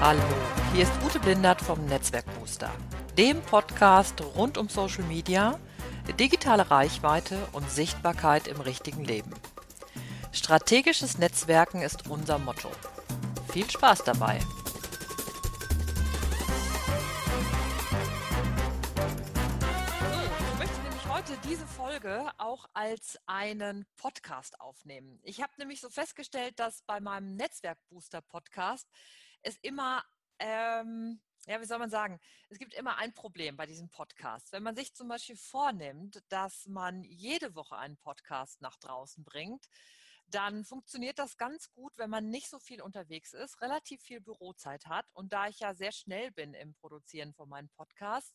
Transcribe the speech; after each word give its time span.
Hallo, 0.00 0.22
hier 0.74 0.82
ist 0.82 0.92
Ute 1.04 1.18
Blindert 1.18 1.60
vom 1.60 1.86
Netzwerkbooster, 1.86 2.70
dem 3.16 3.40
Podcast 3.40 4.20
rund 4.36 4.58
um 4.58 4.68
Social 4.68 5.04
Media, 5.04 5.58
digitale 6.18 6.70
Reichweite 6.70 7.38
und 7.52 7.70
Sichtbarkeit 7.70 8.48
im 8.48 8.60
richtigen 8.60 9.04
Leben. 9.04 9.32
Strategisches 10.32 11.18
Netzwerken 11.18 11.80
ist 11.80 12.10
unser 12.10 12.38
Motto. 12.38 12.70
Viel 13.52 13.70
Spaß 13.70 14.04
dabei! 14.04 14.40
heute 21.24 21.48
diese 21.48 21.66
Folge 21.66 22.30
auch 22.36 22.66
als 22.74 23.18
einen 23.24 23.86
Podcast 23.96 24.60
aufnehmen. 24.60 25.18
Ich 25.22 25.40
habe 25.40 25.52
nämlich 25.56 25.80
so 25.80 25.88
festgestellt, 25.88 26.58
dass 26.58 26.82
bei 26.82 27.00
meinem 27.00 27.36
Netzwerkbooster 27.36 28.20
Podcast 28.20 28.86
es 29.44 29.56
immer, 29.58 30.04
ähm, 30.38 31.20
ja, 31.46 31.60
wie 31.60 31.66
soll 31.66 31.78
man 31.78 31.90
sagen, 31.90 32.18
es 32.48 32.58
gibt 32.58 32.74
immer 32.74 32.96
ein 32.96 33.12
Problem 33.12 33.56
bei 33.56 33.66
diesem 33.66 33.90
Podcast. 33.90 34.52
Wenn 34.52 34.62
man 34.62 34.74
sich 34.74 34.94
zum 34.94 35.08
Beispiel 35.08 35.36
vornimmt, 35.36 36.22
dass 36.28 36.66
man 36.66 37.02
jede 37.04 37.54
Woche 37.54 37.76
einen 37.76 37.98
Podcast 37.98 38.60
nach 38.62 38.76
draußen 38.78 39.22
bringt, 39.24 39.66
dann 40.26 40.64
funktioniert 40.64 41.18
das 41.18 41.36
ganz 41.36 41.70
gut, 41.70 41.92
wenn 41.98 42.08
man 42.08 42.30
nicht 42.30 42.48
so 42.48 42.58
viel 42.58 42.80
unterwegs 42.80 43.34
ist, 43.34 43.60
relativ 43.60 44.00
viel 44.02 44.22
Bürozeit 44.22 44.86
hat. 44.86 45.06
Und 45.12 45.32
da 45.34 45.48
ich 45.48 45.60
ja 45.60 45.74
sehr 45.74 45.92
schnell 45.92 46.30
bin 46.32 46.54
im 46.54 46.74
Produzieren 46.74 47.34
von 47.34 47.48
meinen 47.48 47.68
Podcasts, 47.68 48.34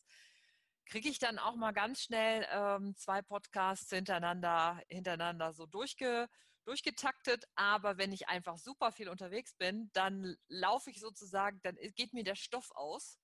kriege 0.86 1.09
ich 1.09 1.17
dann 1.17 1.39
auch 1.39 1.55
mal 1.55 1.72
ganz 1.72 2.02
schnell 2.02 2.45
ähm, 2.52 2.95
zwei 2.95 3.22
Podcasts 3.23 3.89
hintereinander, 3.89 4.81
hintereinander 4.88 5.53
so 5.53 5.66
durchge, 5.66 6.28
durchgetaktet. 6.70 7.46
Aber 7.55 7.98
wenn 7.98 8.12
ich 8.12 8.30
einfach 8.30 8.58
super 8.58 8.91
viel 8.91 9.09
unterwegs 9.09 9.55
bin, 9.55 9.90
dann 9.94 10.38
laufe 10.48 10.92
ich 10.92 11.00
sozusagen, 11.00 11.59
dann 11.64 11.75
geht 11.95 12.14
mir 12.14 12.23
der 12.23 12.36
Stoff 12.36 12.72
aus. 12.75 13.20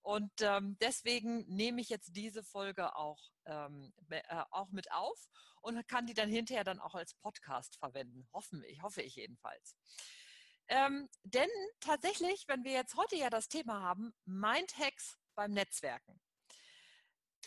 Und 0.00 0.32
ähm, 0.40 0.78
deswegen 0.80 1.44
nehme 1.48 1.82
ich 1.82 1.90
jetzt 1.90 2.16
diese 2.16 2.42
Folge 2.42 2.96
auch, 2.96 3.30
ähm, 3.44 3.92
äh, 4.08 4.22
auch 4.50 4.70
mit 4.70 4.90
auf 4.90 5.28
und 5.60 5.86
kann 5.86 6.06
die 6.06 6.14
dann 6.14 6.30
hinterher 6.30 6.64
dann 6.64 6.80
auch 6.80 6.94
als 6.94 7.14
Podcast 7.14 7.76
verwenden. 7.76 8.26
Hoffen, 8.32 8.64
ich 8.64 8.82
hoffe 8.82 9.02
ich 9.02 9.16
jedenfalls. 9.16 9.76
Ähm, 10.68 11.08
denn 11.24 11.50
tatsächlich, 11.80 12.44
wenn 12.46 12.64
wir 12.64 12.72
jetzt 12.72 12.96
heute 12.96 13.16
ja 13.16 13.28
das 13.28 13.48
Thema 13.48 13.82
haben, 13.82 14.14
Mindhacks 14.24 15.18
beim 15.34 15.52
Netzwerken 15.52 16.20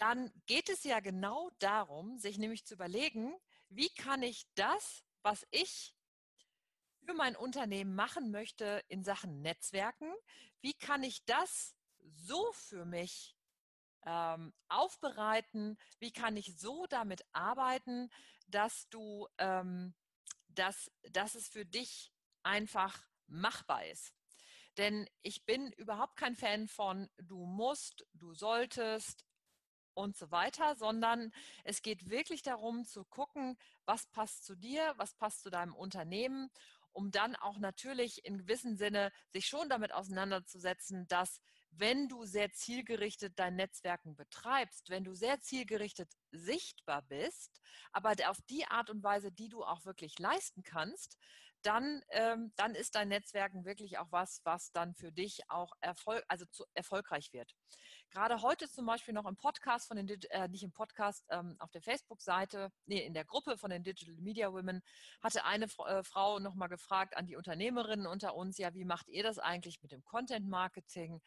dann 0.01 0.31
geht 0.47 0.69
es 0.69 0.83
ja 0.83 0.99
genau 0.99 1.51
darum, 1.59 2.17
sich 2.17 2.39
nämlich 2.39 2.65
zu 2.65 2.73
überlegen, 2.73 3.35
wie 3.69 3.89
kann 3.89 4.23
ich 4.23 4.47
das, 4.55 5.03
was 5.23 5.45
ich 5.51 5.95
für 7.05 7.13
mein 7.13 7.35
Unternehmen 7.35 7.95
machen 7.95 8.31
möchte 8.31 8.83
in 8.87 9.03
Sachen 9.03 9.41
Netzwerken, 9.41 10.11
wie 10.61 10.73
kann 10.73 11.03
ich 11.03 11.25
das 11.25 11.75
so 11.99 12.51
für 12.53 12.85
mich 12.85 13.35
ähm, 14.05 14.53
aufbereiten, 14.67 15.77
wie 15.99 16.11
kann 16.11 16.37
ich 16.37 16.57
so 16.57 16.85
damit 16.87 17.25
arbeiten, 17.33 18.09
dass 18.47 18.89
du, 18.89 19.27
ähm, 19.37 19.93
dass, 20.49 20.91
dass 21.11 21.35
es 21.35 21.47
für 21.47 21.65
dich 21.65 22.11
einfach 22.43 22.99
machbar 23.27 23.85
ist. 23.85 24.13
Denn 24.77 25.09
ich 25.21 25.45
bin 25.45 25.71
überhaupt 25.73 26.17
kein 26.17 26.35
Fan 26.35 26.67
von 26.67 27.09
du 27.17 27.45
musst, 27.45 28.05
du 28.13 28.33
solltest, 28.33 29.25
und 29.93 30.17
so 30.17 30.31
weiter, 30.31 30.75
sondern 30.75 31.31
es 31.63 31.81
geht 31.81 32.09
wirklich 32.09 32.41
darum 32.41 32.85
zu 32.85 33.05
gucken, 33.05 33.57
was 33.85 34.07
passt 34.07 34.45
zu 34.45 34.55
dir, 34.55 34.93
was 34.97 35.13
passt 35.15 35.41
zu 35.41 35.49
deinem 35.49 35.75
Unternehmen, 35.75 36.49
um 36.93 37.11
dann 37.11 37.35
auch 37.35 37.57
natürlich 37.57 38.25
in 38.25 38.37
gewissem 38.37 38.75
Sinne 38.75 39.11
sich 39.29 39.47
schon 39.47 39.69
damit 39.69 39.93
auseinanderzusetzen, 39.93 41.07
dass 41.07 41.41
wenn 41.71 42.09
du 42.09 42.25
sehr 42.25 42.51
zielgerichtet 42.51 43.39
dein 43.39 43.55
Netzwerken 43.55 44.15
betreibst, 44.15 44.89
wenn 44.89 45.05
du 45.05 45.13
sehr 45.13 45.39
zielgerichtet 45.39 46.11
sichtbar 46.31 47.01
bist, 47.03 47.61
aber 47.93 48.13
auf 48.29 48.41
die 48.49 48.65
Art 48.65 48.89
und 48.89 49.03
Weise, 49.03 49.31
die 49.31 49.47
du 49.47 49.63
auch 49.63 49.85
wirklich 49.85 50.19
leisten 50.19 50.63
kannst, 50.63 51.17
dann, 51.63 52.01
ähm, 52.09 52.51
dann 52.55 52.75
ist 52.75 52.95
dein 52.95 53.09
Netzwerken 53.09 53.65
wirklich 53.65 53.97
auch 53.97 54.11
was, 54.11 54.41
was 54.43 54.71
dann 54.71 54.93
für 54.95 55.11
dich 55.11 55.41
auch 55.49 55.73
Erfolg, 55.81 56.23
also 56.27 56.45
zu, 56.45 56.65
erfolgreich 56.73 57.31
wird. 57.33 57.53
Gerade 58.09 58.41
heute 58.41 58.69
zum 58.69 58.85
Beispiel 58.85 59.13
noch 59.13 59.25
im 59.25 59.37
Podcast 59.37 59.87
von 59.87 59.97
den, 59.97 60.21
äh, 60.31 60.47
nicht 60.47 60.63
im 60.63 60.71
Podcast, 60.71 61.25
ähm, 61.29 61.55
auf 61.59 61.71
der 61.71 61.81
Facebook-Seite, 61.81 62.71
nee, 62.85 63.05
in 63.05 63.13
der 63.13 63.25
Gruppe 63.25 63.57
von 63.57 63.69
den 63.69 63.83
Digital 63.83 64.15
Media 64.15 64.51
Women, 64.51 64.81
hatte 65.21 65.45
eine 65.45 65.65
äh, 65.65 66.03
Frau 66.03 66.39
nochmal 66.39 66.69
gefragt 66.69 67.15
an 67.15 67.25
die 67.25 67.35
Unternehmerinnen 67.35 68.07
unter 68.07 68.35
uns, 68.35 68.57
ja, 68.57 68.73
wie 68.73 68.85
macht 68.85 69.07
ihr 69.09 69.23
das 69.23 69.39
eigentlich 69.39 69.81
mit 69.81 69.91
dem 69.91 70.03
Content 70.03 70.47
Marketing? 70.47 71.21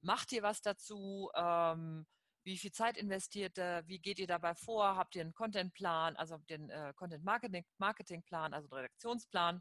Macht 0.00 0.32
ihr 0.32 0.42
was 0.42 0.62
dazu? 0.62 1.30
Ähm, 1.34 2.06
wie 2.42 2.56
viel 2.56 2.72
Zeit 2.72 2.96
investiert 2.96 3.58
ihr? 3.58 3.82
Wie 3.86 3.98
geht 3.98 4.18
ihr 4.18 4.26
dabei 4.26 4.54
vor? 4.54 4.96
Habt 4.96 5.14
ihr 5.14 5.22
einen 5.22 5.34
Contentplan, 5.34 6.16
also 6.16 6.38
den 6.48 6.70
äh, 6.70 6.92
Content 6.96 7.22
Marketing, 7.24 7.64
Marketingplan, 7.78 8.54
also 8.54 8.68
Redaktionsplan? 8.74 9.60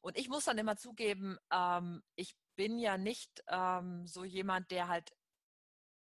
Und 0.00 0.16
ich 0.16 0.28
muss 0.28 0.44
dann 0.44 0.58
immer 0.58 0.76
zugeben, 0.76 1.38
ähm, 1.52 2.02
ich 2.14 2.36
bin 2.56 2.78
ja 2.78 2.98
nicht 2.98 3.42
ähm, 3.48 4.06
so 4.06 4.24
jemand, 4.24 4.70
der 4.70 4.88
halt, 4.88 5.12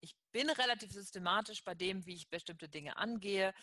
ich 0.01 0.16
bin 0.31 0.50
relativ 0.50 0.91
systematisch 0.91 1.63
bei 1.63 1.75
dem, 1.75 2.06
wie 2.06 2.16
ich 2.16 2.29
bestimmte 2.29 2.69
Dinge 2.69 2.97
angehe. 2.97 3.53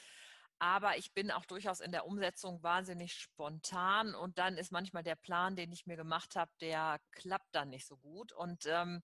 Aber 0.59 0.97
ich 0.97 1.13
bin 1.13 1.33
auch 1.33 1.45
durchaus 1.45 1.81
in 1.81 1.91
der 1.91 2.07
Umsetzung 2.07 2.63
wahnsinnig 2.63 3.15
spontan 3.15 4.15
und 4.15 4.39
dann 4.39 4.57
ist 4.57 4.71
manchmal 4.71 5.03
der 5.03 5.17
Plan, 5.17 5.57
den 5.57 5.73
ich 5.73 5.87
mir 5.87 5.97
gemacht 5.97 6.37
habe, 6.37 6.53
der 6.61 7.01
klappt 7.11 7.53
dann 7.53 7.71
nicht 7.71 7.87
so 7.87 7.97
gut. 7.97 8.33
Und 8.33 8.67
ähm, 8.67 9.03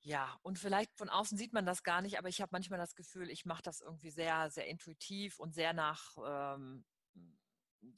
ja, 0.00 0.38
und 0.42 0.58
vielleicht 0.58 0.96
von 0.96 1.10
außen 1.10 1.36
sieht 1.36 1.52
man 1.52 1.66
das 1.66 1.82
gar 1.82 2.00
nicht, 2.00 2.16
aber 2.16 2.28
ich 2.28 2.40
habe 2.40 2.50
manchmal 2.52 2.78
das 2.78 2.94
Gefühl, 2.94 3.28
ich 3.28 3.44
mache 3.44 3.62
das 3.62 3.80
irgendwie 3.80 4.10
sehr, 4.10 4.50
sehr 4.50 4.68
intuitiv 4.68 5.38
und 5.38 5.52
sehr 5.52 5.72
nach 5.72 6.16
ähm, 6.24 6.84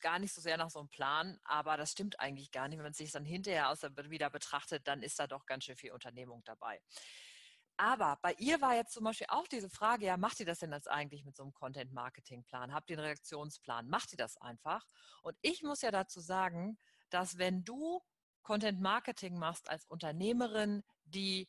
gar 0.01 0.19
nicht 0.19 0.35
so 0.35 0.41
sehr 0.41 0.57
nach 0.57 0.71
so 0.71 0.81
einem 0.81 0.89
Plan, 0.89 1.39
aber 1.45 1.77
das 1.77 1.93
stimmt 1.93 2.21
eigentlich 2.21 2.51
gar 2.51 2.69
nicht. 2.69 2.79
Wenn 2.79 2.85
man 2.85 2.93
sich 2.93 3.13
dann 3.13 3.25
hinterher 3.25 3.73
wieder 4.09 4.31
betrachtet, 4.31 4.87
dann 4.87 5.03
ist 5.03 5.19
da 5.19 5.27
doch 5.27 5.47
ganz 5.47 5.65
schön 5.65 5.77
viel 5.77 5.93
Unternehmung 5.93 6.43
dabei. 6.45 6.81
Aber 7.81 8.19
bei 8.23 8.35
ihr 8.39 8.61
war 8.61 8.75
jetzt 8.75 8.93
zum 8.93 9.05
Beispiel 9.05 9.29
auch 9.31 9.47
diese 9.47 9.71
Frage, 9.71 10.07
ja, 10.07 10.17
macht 10.17 10.41
ihr 10.41 10.47
das 10.47 10.59
denn 10.59 10.73
jetzt 10.73 10.91
eigentlich 10.91 11.25
mit 11.25 11.37
so 11.37 11.45
einem 11.45 11.53
Content-Marketing-Plan? 11.53 12.75
Habt 12.75 12.91
ihr 12.91 12.99
einen 12.99 13.07
Reaktionsplan? 13.07 13.89
Macht 13.89 14.13
ihr 14.13 14.19
das 14.19 14.37
einfach? 14.39 14.85
Und 15.23 15.37
ich 15.43 15.63
muss 15.63 15.83
ja 15.83 15.93
dazu 15.93 16.21
sagen, 16.21 16.77
dass 17.11 17.39
wenn 17.39 17.65
du 17.65 18.03
Content-Marketing 18.43 19.39
machst 19.39 19.71
als 19.71 19.87
Unternehmerin, 19.87 20.83
die 21.05 21.49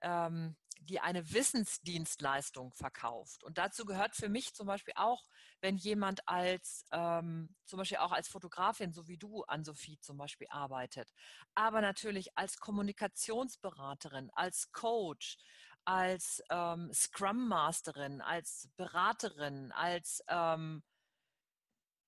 ähm, 0.00 0.56
die 0.80 1.00
eine 1.00 1.32
Wissensdienstleistung 1.32 2.72
verkauft. 2.72 3.44
Und 3.44 3.58
dazu 3.58 3.84
gehört 3.84 4.14
für 4.14 4.28
mich 4.28 4.54
zum 4.54 4.66
Beispiel 4.66 4.94
auch, 4.96 5.24
wenn 5.60 5.76
jemand 5.76 6.26
als, 6.28 6.84
ähm, 6.92 7.54
zum 7.66 7.78
Beispiel 7.78 7.98
auch 7.98 8.12
als 8.12 8.28
Fotografin, 8.28 8.92
so 8.92 9.08
wie 9.08 9.18
du 9.18 9.42
an 9.44 9.64
Sophie 9.64 9.98
zum 10.00 10.16
Beispiel 10.16 10.46
arbeitet, 10.50 11.12
aber 11.54 11.80
natürlich 11.80 12.36
als 12.36 12.58
Kommunikationsberaterin, 12.58 14.30
als 14.34 14.72
Coach, 14.72 15.38
als 15.84 16.42
ähm, 16.50 16.90
Scrum 16.92 17.48
Masterin, 17.48 18.20
als 18.20 18.68
Beraterin, 18.76 19.72
als 19.72 20.22
ähm, 20.28 20.82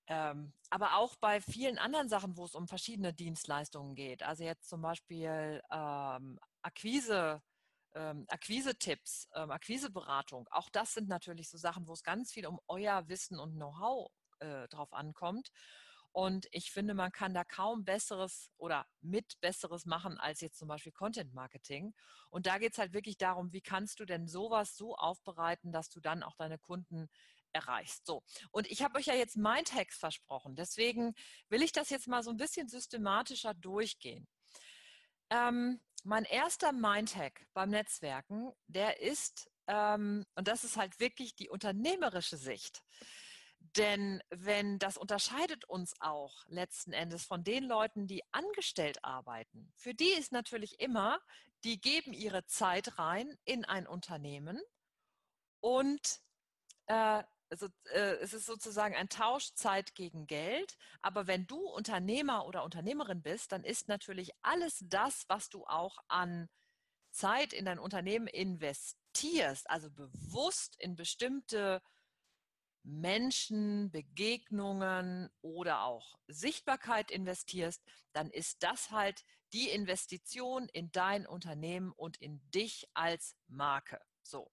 ähm, 0.07 0.53
aber 0.69 0.97
auch 0.97 1.15
bei 1.15 1.39
vielen 1.39 1.77
anderen 1.77 2.09
Sachen, 2.09 2.35
wo 2.35 2.43
es 2.43 2.53
um 2.53 2.67
verschiedene 2.67 3.13
Dienstleistungen 3.13 3.95
geht. 3.95 4.23
Also 4.23 4.43
jetzt 4.43 4.67
zum 4.67 4.81
Beispiel 4.81 5.61
ähm, 5.71 6.37
Akquise 6.61 7.41
ähm, 7.93 8.25
Akquise-Tipps, 8.27 9.29
ähm, 9.35 9.51
Akquiseberatung, 9.51 10.47
auch 10.51 10.69
das 10.69 10.93
sind 10.93 11.07
natürlich 11.07 11.49
so 11.49 11.57
Sachen, 11.57 11.87
wo 11.87 11.93
es 11.93 12.03
ganz 12.03 12.31
viel 12.31 12.47
um 12.47 12.59
euer 12.67 13.07
Wissen 13.07 13.39
und 13.39 13.55
Know-how 13.55 14.11
äh, 14.39 14.67
drauf 14.69 14.93
ankommt. 14.93 15.51
Und 16.13 16.47
ich 16.51 16.71
finde, 16.71 16.93
man 16.93 17.11
kann 17.11 17.33
da 17.33 17.45
kaum 17.45 17.85
Besseres 17.85 18.51
oder 18.57 18.85
mit 18.99 19.39
Besseres 19.39 19.85
machen 19.85 20.17
als 20.17 20.41
jetzt 20.41 20.57
zum 20.57 20.67
Beispiel 20.67 20.91
Content 20.91 21.33
Marketing. 21.33 21.93
Und 22.29 22.47
da 22.47 22.57
geht 22.57 22.73
es 22.73 22.79
halt 22.79 22.91
wirklich 22.91 23.17
darum, 23.17 23.53
wie 23.53 23.61
kannst 23.61 23.99
du 23.99 24.05
denn 24.05 24.27
sowas 24.27 24.75
so 24.75 24.95
aufbereiten, 24.95 25.71
dass 25.71 25.89
du 25.89 26.01
dann 26.01 26.21
auch 26.21 26.35
deine 26.35 26.57
Kunden 26.57 27.09
erreichst. 27.53 28.05
So. 28.05 28.23
Und 28.51 28.69
ich 28.69 28.83
habe 28.83 28.97
euch 28.97 29.05
ja 29.05 29.13
jetzt 29.13 29.37
Mindhacks 29.37 29.97
versprochen. 29.97 30.55
Deswegen 30.55 31.13
will 31.49 31.61
ich 31.61 31.71
das 31.71 31.89
jetzt 31.89 32.07
mal 32.07 32.23
so 32.23 32.29
ein 32.29 32.37
bisschen 32.37 32.67
systematischer 32.67 33.53
durchgehen. 33.53 34.27
Ähm, 35.29 35.79
mein 36.03 36.25
erster 36.25 36.71
Mindhack 36.71 37.45
beim 37.53 37.69
Netzwerken, 37.69 38.51
der 38.67 39.01
ist, 39.01 39.49
ähm, 39.67 40.25
und 40.35 40.47
das 40.47 40.63
ist 40.63 40.77
halt 40.77 40.99
wirklich 40.99 41.35
die 41.35 41.49
unternehmerische 41.49 42.37
Sicht. 42.37 42.81
Denn 43.77 44.21
wenn 44.29 44.79
das 44.79 44.97
unterscheidet 44.97 45.65
uns 45.65 45.93
auch 45.99 46.43
letzten 46.47 46.93
Endes 46.93 47.23
von 47.25 47.43
den 47.43 47.63
Leuten, 47.63 48.07
die 48.07 48.23
angestellt 48.31 49.03
arbeiten, 49.03 49.71
für 49.75 49.93
die 49.93 50.11
ist 50.11 50.31
natürlich 50.31 50.79
immer, 50.79 51.19
die 51.63 51.79
geben 51.79 52.11
ihre 52.11 52.45
Zeit 52.47 52.97
rein 52.97 53.37
in 53.45 53.63
ein 53.63 53.87
Unternehmen 53.87 54.59
und 55.59 56.21
äh, 56.87 57.23
also, 57.51 57.67
äh, 57.93 58.15
es 58.21 58.33
ist 58.33 58.45
sozusagen 58.45 58.95
ein 58.95 59.09
Tausch 59.09 59.53
Zeit 59.55 59.93
gegen 59.93 60.25
Geld. 60.25 60.77
Aber 61.01 61.27
wenn 61.27 61.45
du 61.47 61.59
Unternehmer 61.59 62.45
oder 62.45 62.63
Unternehmerin 62.63 63.21
bist, 63.21 63.51
dann 63.51 63.63
ist 63.63 63.89
natürlich 63.89 64.31
alles 64.41 64.83
das, 64.87 65.25
was 65.27 65.49
du 65.49 65.65
auch 65.65 65.97
an 66.07 66.49
Zeit 67.11 67.51
in 67.51 67.65
dein 67.65 67.77
Unternehmen 67.77 68.27
investierst, 68.27 69.69
also 69.69 69.91
bewusst 69.91 70.77
in 70.79 70.95
bestimmte 70.95 71.81
Menschen, 72.83 73.91
Begegnungen 73.91 75.29
oder 75.41 75.83
auch 75.83 76.15
Sichtbarkeit 76.27 77.11
investierst, 77.11 77.83
dann 78.13 78.31
ist 78.31 78.63
das 78.63 78.91
halt 78.91 79.23
die 79.53 79.69
Investition 79.69 80.67
in 80.69 80.91
dein 80.91 81.27
Unternehmen 81.27 81.91
und 81.91 82.17
in 82.17 82.41
dich 82.51 82.87
als 82.93 83.35
Marke. 83.47 83.99
So. 84.23 84.49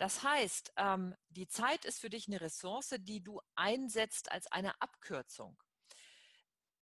Das 0.00 0.22
heißt, 0.22 0.72
ähm, 0.78 1.14
die 1.28 1.46
Zeit 1.46 1.84
ist 1.84 2.00
für 2.00 2.08
dich 2.08 2.26
eine 2.26 2.40
Ressource, 2.40 2.94
die 3.00 3.22
du 3.22 3.38
einsetzt 3.54 4.32
als 4.32 4.50
eine 4.50 4.80
Abkürzung. 4.80 5.62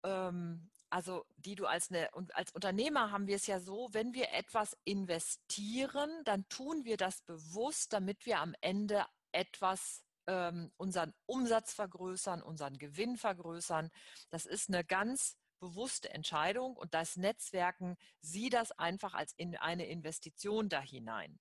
Ähm, 0.03 0.69
also 0.91 1.25
die 1.37 1.55
du 1.55 1.65
als, 1.65 1.89
eine, 1.89 2.07
als 2.35 2.51
Unternehmer 2.51 3.09
haben 3.09 3.25
wir 3.25 3.35
es 3.35 3.47
ja 3.47 3.59
so, 3.59 3.89
wenn 3.93 4.13
wir 4.13 4.31
etwas 4.33 4.77
investieren, 4.83 6.11
dann 6.23 6.47
tun 6.49 6.85
wir 6.85 6.97
das 6.97 7.23
bewusst, 7.23 7.93
damit 7.93 8.27
wir 8.27 8.41
am 8.41 8.53
Ende 8.61 9.03
etwas 9.31 10.03
ähm, 10.27 10.71
unseren 10.77 11.15
Umsatz 11.25 11.73
vergrößern, 11.73 12.43
unseren 12.43 12.77
Gewinn 12.77 13.17
vergrößern. 13.17 13.89
Das 14.29 14.45
ist 14.45 14.69
eine 14.69 14.85
ganz 14.85 15.35
bewusste 15.57 16.11
Entscheidung 16.11 16.77
und 16.77 16.93
das 16.93 17.17
Netzwerken 17.17 17.97
sieht 18.21 18.53
das 18.53 18.71
einfach 18.71 19.15
als 19.15 19.33
in 19.33 19.57
eine 19.57 19.87
Investition 19.87 20.69
da 20.69 20.79
hinein. 20.79 21.39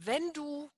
Wenn 0.00 0.32
du 0.32 0.70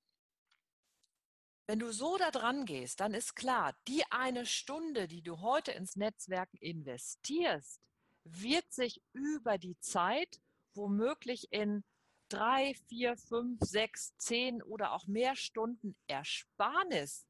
wenn 1.67 1.79
du 1.79 1.93
so 1.93 2.17
da 2.17 2.33
dran 2.33 2.65
gehst, 2.65 2.99
dann 2.99 3.15
ist 3.15 3.37
klar, 3.37 3.77
die 3.87 4.03
eine 4.11 4.45
Stunde, 4.45 5.07
die 5.07 5.23
du 5.23 5.41
heute 5.41 5.71
ins 5.71 5.95
Netzwerk 5.95 6.49
investierst, 6.59 7.81
wird 8.25 8.73
sich 8.73 9.01
über 9.13 9.57
die 9.57 9.79
Zeit 9.79 10.41
womöglich 10.75 11.53
in 11.53 11.85
drei, 12.29 12.75
vier, 12.89 13.17
fünf, 13.17 13.61
sechs, 13.63 14.17
zehn 14.17 14.63
oder 14.63 14.93
auch 14.93 15.07
mehr 15.07 15.37
Stunden 15.37 15.95
Ersparnis 16.09 17.25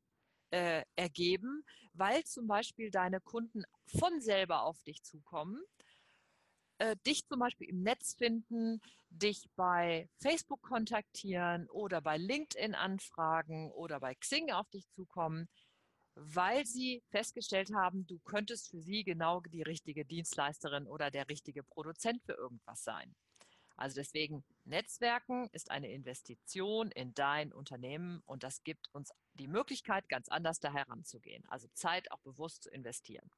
äh, 0.53 0.85
ergeben, 0.97 1.65
weil 1.93 2.25
zum 2.25 2.47
Beispiel 2.47 2.91
deine 2.91 3.21
Kunden 3.21 3.65
von 3.99 4.23
selber 4.23 4.63
auf 4.63 4.83
dich 4.85 5.03
zukommen 5.03 5.63
äh, 6.81 6.97
dich 7.06 7.27
zum 7.27 7.41
Beispiel 7.41 7.69
im 7.69 7.82
Netz 7.82 8.15
finden, 8.15 8.81
dich 9.11 9.50
bei 9.55 10.09
Facebook 10.17 10.62
kontaktieren 10.62 11.69
oder 11.69 12.00
bei 12.00 12.17
LinkedIn 12.17 12.75
anfragen 12.75 13.71
oder 13.73 14.00
bei 14.00 14.15
Xing 14.15 14.50
auf 14.50 14.69
dich 14.71 14.88
zukommen, 14.88 15.47
weil 16.15 16.65
sie 16.65 17.03
festgestellt 17.11 17.71
haben, 17.75 18.06
du 18.06 18.19
könntest 18.21 18.71
für 18.71 18.81
sie 18.81 19.05
genau 19.05 19.41
die 19.41 19.62
richtige 19.62 20.06
Dienstleisterin 20.06 20.87
oder 20.87 21.11
der 21.11 21.29
richtige 21.29 21.62
Produzent 21.62 22.23
für 22.25 22.32
irgendwas 22.32 22.82
sein. 22.82 23.15
Also 23.77 23.97
deswegen, 23.97 24.43
Netzwerken 24.65 25.49
ist 25.53 25.71
eine 25.71 25.91
Investition 25.91 26.91
in 26.93 27.12
dein 27.15 27.53
Unternehmen 27.53 28.23
und 28.25 28.43
das 28.43 28.62
gibt 28.65 28.88
uns 28.93 29.11
die 29.35 29.49
Möglichkeit, 29.49 30.09
ganz 30.09 30.29
anders 30.29 30.61
da 30.61 30.73
heranzugehen. 30.73 31.44
Also 31.49 31.69
Zeit 31.75 32.11
auch 32.11 32.21
bewusst 32.21 32.62
zu 32.62 32.71
investieren. 32.71 33.31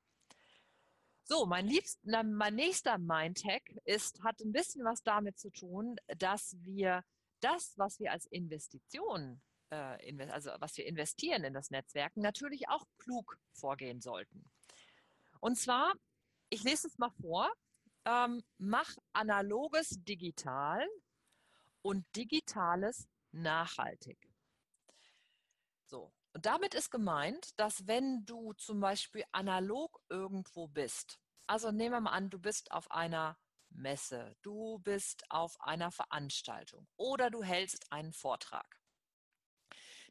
So, 1.25 1.47
mein, 1.47 1.67
liebster, 1.67 2.25
mein 2.25 2.55
nächster 2.57 2.99
Mindhack 2.99 3.63
ist, 3.85 4.23
hat 4.23 4.41
ein 4.41 4.53
bisschen 4.53 4.85
was 4.85 5.03
damit 5.03 5.39
zu 5.39 5.51
tun, 5.51 5.97
dass 6.19 6.57
wir 6.61 7.05
das, 7.41 7.75
was 7.77 8.01
wir 8.01 8.13
als 8.13 8.27
Investition, 8.27 9.41
äh, 9.71 10.31
also 10.31 10.51
was 10.59 10.77
wir 10.77 10.87
investieren 10.87 11.45
in 11.45 11.55
das 11.55 11.71
Netzwerken, 11.71 12.21
natürlich 12.21 12.69
auch 12.69 12.85
klug 12.99 13.39
vorgehen 13.53 14.01
sollten. 14.01 14.51
Und 15.41 15.57
zwar, 15.57 15.93
ich 16.51 16.63
lese 16.65 16.89
es 16.89 16.99
mal 16.99 17.11
vor, 17.21 17.53
ähm, 18.05 18.43
mach 18.59 18.97
analoges 19.13 19.91
digital 19.91 20.87
und 21.83 22.05
digitales 22.17 23.09
nachhaltig. 23.31 24.19
So, 25.87 26.13
und 26.34 26.46
damit 26.46 26.75
ist 26.75 26.90
gemeint, 26.90 27.58
dass 27.58 27.87
wenn 27.87 28.25
du 28.25 28.55
zum 28.55 28.81
Beispiel 28.81 29.25
analog 29.32 30.00
irgendwo 30.08 30.67
bist, 30.67 31.20
also 31.46 31.70
nehmen 31.70 31.94
wir 31.94 32.00
mal 32.00 32.12
an, 32.12 32.31
du 32.31 32.38
bist 32.38 32.73
auf 32.73 32.90
einer 32.90 33.38
Messe, 33.69 34.37
du 34.43 34.79
bist 34.79 35.31
auf 35.31 35.61
einer 35.61 35.90
Veranstaltung 35.90 36.88
oder 36.96 37.31
du 37.31 37.43
hältst 37.43 37.93
einen 37.93 38.12
Vortrag, 38.12 38.81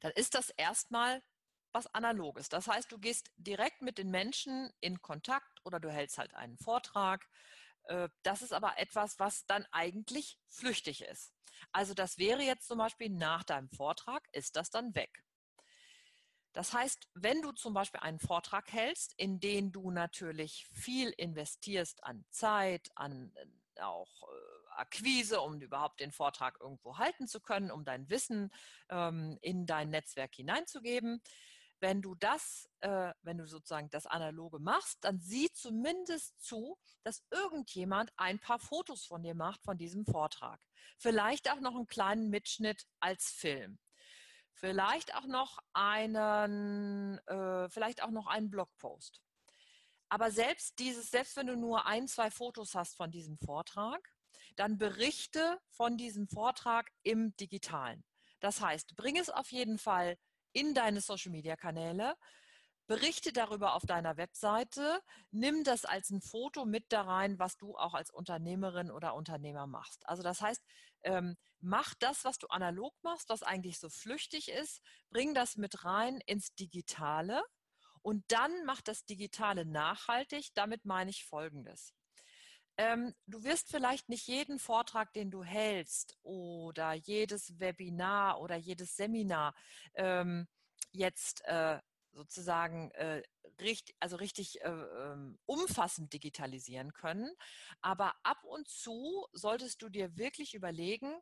dann 0.01 0.11
ist 0.11 0.35
das 0.35 0.49
erstmal 0.51 1.23
was 1.71 1.87
Analoges. 1.93 2.49
Das 2.49 2.67
heißt, 2.67 2.91
du 2.91 2.99
gehst 2.99 3.31
direkt 3.37 3.81
mit 3.81 3.97
den 3.97 4.11
Menschen 4.11 4.71
in 4.79 5.01
Kontakt 5.01 5.59
oder 5.63 5.79
du 5.79 5.89
hältst 5.89 6.17
halt 6.17 6.33
einen 6.33 6.57
Vortrag. 6.57 7.27
Äh, 7.83 8.09
das 8.23 8.41
ist 8.41 8.51
aber 8.51 8.77
etwas, 8.77 9.19
was 9.19 9.45
dann 9.45 9.65
eigentlich 9.71 10.37
flüchtig 10.49 11.01
ist. 11.01 11.33
Also 11.71 11.93
das 11.93 12.17
wäre 12.17 12.41
jetzt 12.41 12.67
zum 12.67 12.77
Beispiel 12.77 13.09
nach 13.09 13.43
deinem 13.43 13.69
Vortrag, 13.69 14.27
ist 14.33 14.55
das 14.55 14.69
dann 14.69 14.93
weg. 14.95 15.23
Das 16.53 16.73
heißt, 16.73 17.07
wenn 17.13 17.41
du 17.41 17.51
zum 17.53 17.73
Beispiel 17.73 18.01
einen 18.01 18.19
Vortrag 18.19 18.71
hältst, 18.71 19.13
in 19.17 19.39
den 19.39 19.71
du 19.71 19.91
natürlich 19.91 20.67
viel 20.73 21.09
investierst 21.11 22.03
an 22.03 22.25
Zeit, 22.29 22.89
an 22.95 23.31
äh, 23.35 23.81
auch 23.81 24.23
äh, 24.23 24.61
Akquise, 24.75 25.41
um 25.41 25.61
überhaupt 25.61 25.99
den 25.99 26.11
Vortrag 26.11 26.59
irgendwo 26.59 26.97
halten 26.97 27.27
zu 27.27 27.39
können, 27.39 27.71
um 27.71 27.85
dein 27.85 28.09
Wissen 28.09 28.51
ähm, 28.89 29.37
in 29.41 29.65
dein 29.65 29.89
Netzwerk 29.89 30.35
hineinzugeben, 30.35 31.21
wenn 31.79 32.01
du 32.01 32.15
das, 32.15 32.69
äh, 32.81 33.13
wenn 33.23 33.37
du 33.37 33.47
sozusagen 33.47 33.89
das 33.89 34.05
Analoge 34.05 34.59
machst, 34.59 35.03
dann 35.03 35.19
sieh 35.19 35.51
zumindest 35.51 36.39
zu, 36.41 36.77
dass 37.03 37.23
irgendjemand 37.31 38.11
ein 38.17 38.39
paar 38.39 38.59
Fotos 38.59 39.05
von 39.05 39.23
dir 39.23 39.35
macht 39.35 39.63
von 39.63 39.77
diesem 39.77 40.05
Vortrag. 40.05 40.61
Vielleicht 40.97 41.49
auch 41.51 41.59
noch 41.59 41.75
einen 41.75 41.87
kleinen 41.87 42.29
Mitschnitt 42.29 42.85
als 42.99 43.31
Film. 43.31 43.79
Vielleicht 44.53 45.15
auch 45.15 45.25
noch 45.25 45.59
einen, 45.73 47.17
äh, 47.27 47.69
vielleicht 47.69 48.03
auch 48.03 48.11
noch 48.11 48.27
einen 48.27 48.49
Blogpost. 48.49 49.21
Aber 50.09 50.29
selbst 50.29 50.77
dieses, 50.79 51.09
selbst 51.09 51.37
wenn 51.37 51.47
du 51.47 51.55
nur 51.55 51.85
ein, 51.85 52.07
zwei 52.07 52.29
Fotos 52.29 52.75
hast 52.75 52.95
von 52.95 53.11
diesem 53.11 53.37
Vortrag, 53.37 54.13
dann 54.55 54.77
berichte 54.77 55.59
von 55.69 55.97
diesem 55.97 56.27
Vortrag 56.27 56.91
im 57.03 57.35
Digitalen. 57.37 58.03
Das 58.41 58.59
heißt, 58.59 58.95
bring 58.95 59.17
es 59.17 59.29
auf 59.29 59.51
jeden 59.51 59.77
Fall 59.77 60.17
in 60.51 60.73
deine 60.73 60.99
Social 60.99 61.31
Media 61.31 61.55
Kanäle, 61.55 62.15
berichte 62.91 63.31
darüber 63.31 63.75
auf 63.75 63.85
deiner 63.85 64.17
Webseite, 64.17 65.01
nimm 65.31 65.63
das 65.63 65.85
als 65.85 66.09
ein 66.09 66.19
Foto 66.19 66.65
mit 66.65 66.91
da 66.91 67.03
rein, 67.03 67.39
was 67.39 67.55
du 67.55 67.77
auch 67.77 67.93
als 67.93 68.09
Unternehmerin 68.09 68.91
oder 68.91 69.15
Unternehmer 69.15 69.65
machst. 69.65 70.05
Also 70.09 70.23
das 70.23 70.41
heißt, 70.41 70.61
ähm, 71.03 71.37
mach 71.61 71.93
das, 71.93 72.25
was 72.25 72.37
du 72.37 72.47
analog 72.47 72.93
machst, 73.01 73.29
was 73.29 73.43
eigentlich 73.43 73.79
so 73.79 73.89
flüchtig 73.89 74.49
ist, 74.49 74.81
bring 75.09 75.33
das 75.33 75.55
mit 75.55 75.85
rein 75.85 76.19
ins 76.25 76.53
Digitale 76.55 77.41
und 78.01 78.25
dann 78.27 78.51
mach 78.65 78.81
das 78.81 79.05
Digitale 79.05 79.65
nachhaltig. 79.65 80.49
Damit 80.53 80.83
meine 80.83 81.11
ich 81.11 81.23
Folgendes. 81.23 81.93
Ähm, 82.75 83.15
du 83.25 83.45
wirst 83.45 83.69
vielleicht 83.71 84.09
nicht 84.09 84.27
jeden 84.27 84.59
Vortrag, 84.59 85.13
den 85.13 85.31
du 85.31 85.45
hältst 85.45 86.17
oder 86.23 86.91
jedes 86.91 87.57
Webinar 87.57 88.41
oder 88.41 88.57
jedes 88.57 88.97
Seminar 88.97 89.55
ähm, 89.93 90.49
jetzt 90.91 91.41
äh, 91.45 91.79
sozusagen 92.11 92.91
äh, 92.91 93.21
richtig, 93.59 93.95
also 93.99 94.15
richtig 94.17 94.61
äh, 94.61 94.69
ähm, 94.69 95.39
umfassend 95.45 96.13
digitalisieren 96.13 96.93
können. 96.93 97.31
Aber 97.81 98.13
ab 98.23 98.43
und 98.43 98.67
zu 98.67 99.27
solltest 99.33 99.81
du 99.81 99.89
dir 99.89 100.17
wirklich 100.17 100.53
überlegen, 100.53 101.13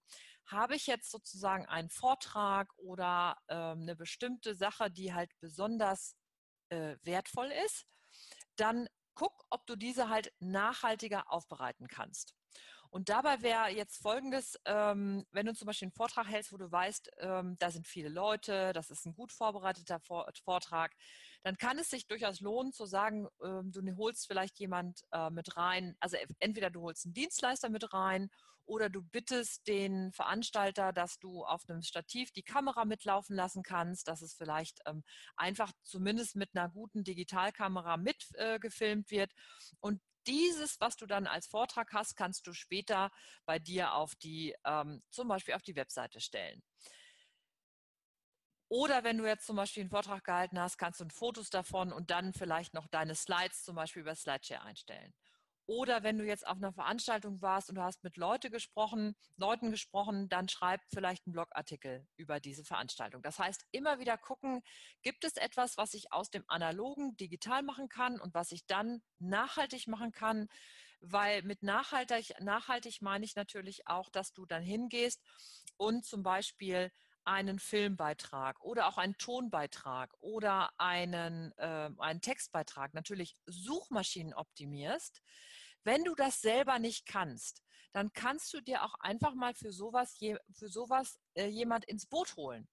habe 0.46 0.76
ich 0.76 0.88
jetzt 0.88 1.12
sozusagen 1.12 1.66
einen 1.68 1.90
Vortrag 1.90 2.74
oder 2.78 3.38
äh, 3.48 3.56
eine 3.56 3.96
bestimmte 3.96 4.56
Sache, 4.56 4.90
die 4.90 5.14
halt 5.14 5.32
besonders 5.40 6.16
äh, 6.70 6.96
wertvoll 7.04 7.52
ist, 7.66 7.86
dann 8.56 8.88
guck, 9.16 9.46
ob 9.50 9.66
du 9.66 9.76
diese 9.76 10.10
halt 10.10 10.34
nachhaltiger 10.40 11.32
aufbereiten 11.32 11.88
kannst. 11.88 12.39
Und 12.92 13.10
dabei 13.10 13.42
wäre 13.42 13.70
jetzt 13.70 14.02
folgendes, 14.02 14.60
ähm, 14.66 15.26
wenn 15.32 15.46
du 15.46 15.54
zum 15.54 15.68
Beispiel 15.68 15.88
einen 15.88 15.94
Vortrag 15.94 16.28
hältst, 16.28 16.52
wo 16.52 16.58
du 16.58 16.72
weißt, 16.72 17.12
ähm, 17.20 17.56
da 17.60 17.70
sind 17.70 17.88
viele 17.88 18.10
Leute, 18.10 18.74
das 18.74 18.90
ist 18.90 19.06
ein 19.06 19.14
gut 19.14 19.32
vorbereiteter 19.32 20.00
Vortrag, 20.44 20.96
dann 21.44 21.58
kann 21.58 21.78
es 21.78 21.90
sich 21.90 22.08
durchaus 22.08 22.42
lohnen 22.42 22.74
zu 22.74 22.86
sagen, 22.86 23.28
ähm, 23.44 23.72
du 23.72 23.82
holst 23.96 24.28
vielleicht 24.28 24.60
jemand 24.60 25.04
äh, 25.12 25.30
mit 25.30 25.56
rein, 25.56 25.96
also 26.00 26.18
entweder 26.40 26.72
du 26.72 26.82
holst 26.82 27.06
einen 27.06 27.14
Dienstleister 27.14 27.70
mit 27.70 27.94
rein 27.94 28.30
oder 28.70 28.90
du 28.90 29.02
bittest 29.02 29.68
den 29.68 30.12
Veranstalter, 30.12 30.94
dass 30.94 31.20
du 31.20 31.44
auf 31.44 31.68
einem 31.68 31.82
Stativ 31.82 32.32
die 32.32 32.44
Kamera 32.44 32.86
mitlaufen 32.86 33.36
lassen 33.36 33.64
kannst, 33.64 34.08
dass 34.08 34.22
es 34.22 34.34
vielleicht 34.34 34.80
ähm, 34.86 35.04
einfach 35.36 35.72
zumindest 35.82 36.36
mit 36.36 36.56
einer 36.56 36.70
guten 36.70 37.04
Digitalkamera 37.04 37.98
mitgefilmt 37.98 39.12
äh, 39.12 39.16
wird. 39.16 39.32
Und 39.80 40.02
dieses, 40.30 40.80
was 40.80 40.96
du 40.96 41.08
dann 41.08 41.28
als 41.28 41.48
Vortrag 41.48 41.92
hast, 41.94 42.16
kannst 42.16 42.48
du 42.48 42.54
später 42.54 43.12
bei 43.46 43.60
dir 43.60 43.94
auf 43.96 44.16
die, 44.16 44.56
ähm, 44.64 45.02
zum 45.10 45.28
Beispiel 45.28 45.56
auf 45.56 45.64
die 45.64 45.76
Webseite 45.76 46.22
stellen. 46.22 46.64
Oder 48.72 49.04
wenn 49.04 49.18
du 49.18 49.26
jetzt 49.26 49.48
zum 49.48 49.56
Beispiel 49.56 49.82
einen 49.82 49.90
Vortrag 49.90 50.24
gehalten 50.24 50.60
hast, 50.60 50.78
kannst 50.78 51.00
du 51.00 51.10
Fotos 51.10 51.50
davon 51.50 51.92
und 51.92 52.12
dann 52.12 52.34
vielleicht 52.34 52.76
noch 52.76 52.88
deine 52.88 53.16
Slides 53.16 53.64
zum 53.64 53.76
Beispiel 53.76 54.04
über 54.04 54.14
Slideshare 54.14 54.62
einstellen. 54.62 55.12
Oder 55.70 56.02
wenn 56.02 56.18
du 56.18 56.26
jetzt 56.26 56.48
auf 56.48 56.58
einer 56.58 56.74
Veranstaltung 56.74 57.44
warst 57.44 57.70
und 57.70 57.76
du 57.76 57.84
hast 57.84 58.04
mit 58.04 58.18
Leute 58.18 58.50
gesprochen, 58.50 59.16
Leuten 59.38 59.70
gesprochen, 59.70 60.28
dann 60.28 60.50
schreib 60.50 60.82
vielleicht 60.92 61.28
einen 61.28 61.34
Blogartikel 61.34 62.08
über 62.16 62.40
diese 62.40 62.64
Veranstaltung. 62.64 63.22
Das 63.22 63.38
heißt, 63.38 63.68
immer 63.70 64.00
wieder 64.00 64.18
gucken, 64.18 64.64
gibt 65.04 65.24
es 65.26 65.38
etwas, 65.38 65.78
was 65.78 65.94
ich 65.94 66.12
aus 66.12 66.32
dem 66.32 66.44
Analogen 66.48 67.16
digital 67.18 67.62
machen 67.62 67.88
kann 67.88 68.20
und 68.20 68.34
was 68.34 68.52
ich 68.52 68.66
dann 68.66 69.04
nachhaltig 69.20 69.88
machen 69.88 70.12
kann? 70.12 70.48
Weil 71.02 71.44
mit 71.44 71.62
nachhaltig, 71.62 72.34
nachhaltig 72.40 73.04
meine 73.04 73.24
ich 73.24 73.36
natürlich 73.36 73.88
auch, 73.88 74.10
dass 74.10 74.34
du 74.34 74.48
dann 74.48 74.64
hingehst 74.64 75.22
und 75.78 76.04
zum 76.04 76.24
Beispiel 76.24 76.92
einen 77.26 77.60
Filmbeitrag 77.60 78.60
oder 78.62 78.88
auch 78.88 78.98
einen 78.98 79.18
Tonbeitrag 79.20 80.12
oder 80.20 80.72
einen, 80.80 81.52
äh, 81.58 81.92
einen 82.00 82.22
Textbeitrag 82.22 82.96
natürlich 82.96 83.38
Suchmaschinen 83.46 84.34
optimierst, 84.34 85.22
wenn 85.84 86.04
du 86.04 86.16
das 86.16 86.42
selber 86.42 86.80
nicht 86.80 87.06
kannst, 87.06 87.64
dann 87.92 88.14
kannst 88.14 88.54
du 88.54 88.62
dir 88.62 88.84
auch 88.84 88.96
einfach 89.00 89.34
mal 89.34 89.54
für 89.54 89.72
sowas, 89.72 90.18
für 90.18 90.70
sowas 90.70 91.20
äh, 91.34 91.48
jemand 91.48 91.86
ins 91.86 92.06
Boot 92.06 92.36
holen. 92.36 92.68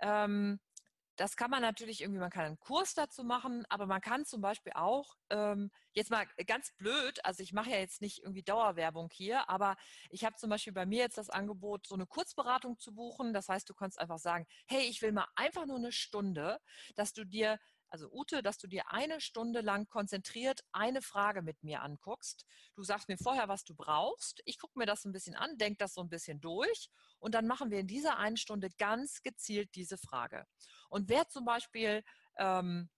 Ähm, 0.00 0.60
das 1.16 1.36
kann 1.36 1.50
man 1.50 1.62
natürlich 1.62 2.02
irgendwie, 2.02 2.20
man 2.20 2.30
kann 2.30 2.44
einen 2.44 2.58
Kurs 2.58 2.94
dazu 2.94 3.24
machen, 3.24 3.64
aber 3.70 3.86
man 3.86 4.00
kann 4.02 4.26
zum 4.26 4.42
Beispiel 4.42 4.72
auch, 4.74 5.16
ähm, 5.30 5.70
jetzt 5.92 6.10
mal 6.10 6.26
ganz 6.46 6.72
blöd, 6.76 7.24
also 7.24 7.42
ich 7.42 7.52
mache 7.52 7.70
ja 7.70 7.78
jetzt 7.78 8.02
nicht 8.02 8.22
irgendwie 8.22 8.42
Dauerwerbung 8.42 9.08
hier, 9.10 9.48
aber 9.48 9.76
ich 10.10 10.24
habe 10.24 10.36
zum 10.36 10.50
Beispiel 10.50 10.74
bei 10.74 10.84
mir 10.84 10.98
jetzt 10.98 11.16
das 11.16 11.30
Angebot, 11.30 11.86
so 11.86 11.94
eine 11.94 12.06
Kurzberatung 12.06 12.78
zu 12.78 12.94
buchen. 12.94 13.32
Das 13.32 13.48
heißt, 13.48 13.68
du 13.68 13.74
kannst 13.74 13.98
einfach 13.98 14.18
sagen, 14.18 14.46
hey, 14.66 14.82
ich 14.82 15.00
will 15.00 15.12
mal 15.12 15.26
einfach 15.36 15.64
nur 15.66 15.78
eine 15.78 15.92
Stunde, 15.92 16.60
dass 16.96 17.14
du 17.14 17.24
dir 17.24 17.58
also 17.88 18.10
Ute, 18.10 18.42
dass 18.42 18.58
du 18.58 18.66
dir 18.66 18.90
eine 18.90 19.20
Stunde 19.20 19.60
lang 19.60 19.88
konzentriert 19.88 20.60
eine 20.72 21.02
Frage 21.02 21.42
mit 21.42 21.62
mir 21.62 21.82
anguckst. 21.82 22.44
Du 22.74 22.82
sagst 22.82 23.08
mir 23.08 23.18
vorher, 23.18 23.48
was 23.48 23.64
du 23.64 23.74
brauchst. 23.74 24.42
Ich 24.44 24.58
gucke 24.58 24.78
mir 24.78 24.86
das 24.86 25.04
ein 25.04 25.12
bisschen 25.12 25.36
an, 25.36 25.56
denke 25.58 25.78
das 25.78 25.94
so 25.94 26.00
ein 26.00 26.08
bisschen 26.08 26.40
durch 26.40 26.90
und 27.18 27.34
dann 27.34 27.46
machen 27.46 27.70
wir 27.70 27.80
in 27.80 27.86
dieser 27.86 28.18
einen 28.18 28.36
Stunde 28.36 28.70
ganz 28.78 29.22
gezielt 29.22 29.74
diese 29.74 29.98
Frage. 29.98 30.46
Und 30.88 31.08
wer 31.08 31.28
zum 31.28 31.44
Beispiel, 31.44 32.04
ähm, 32.36 32.90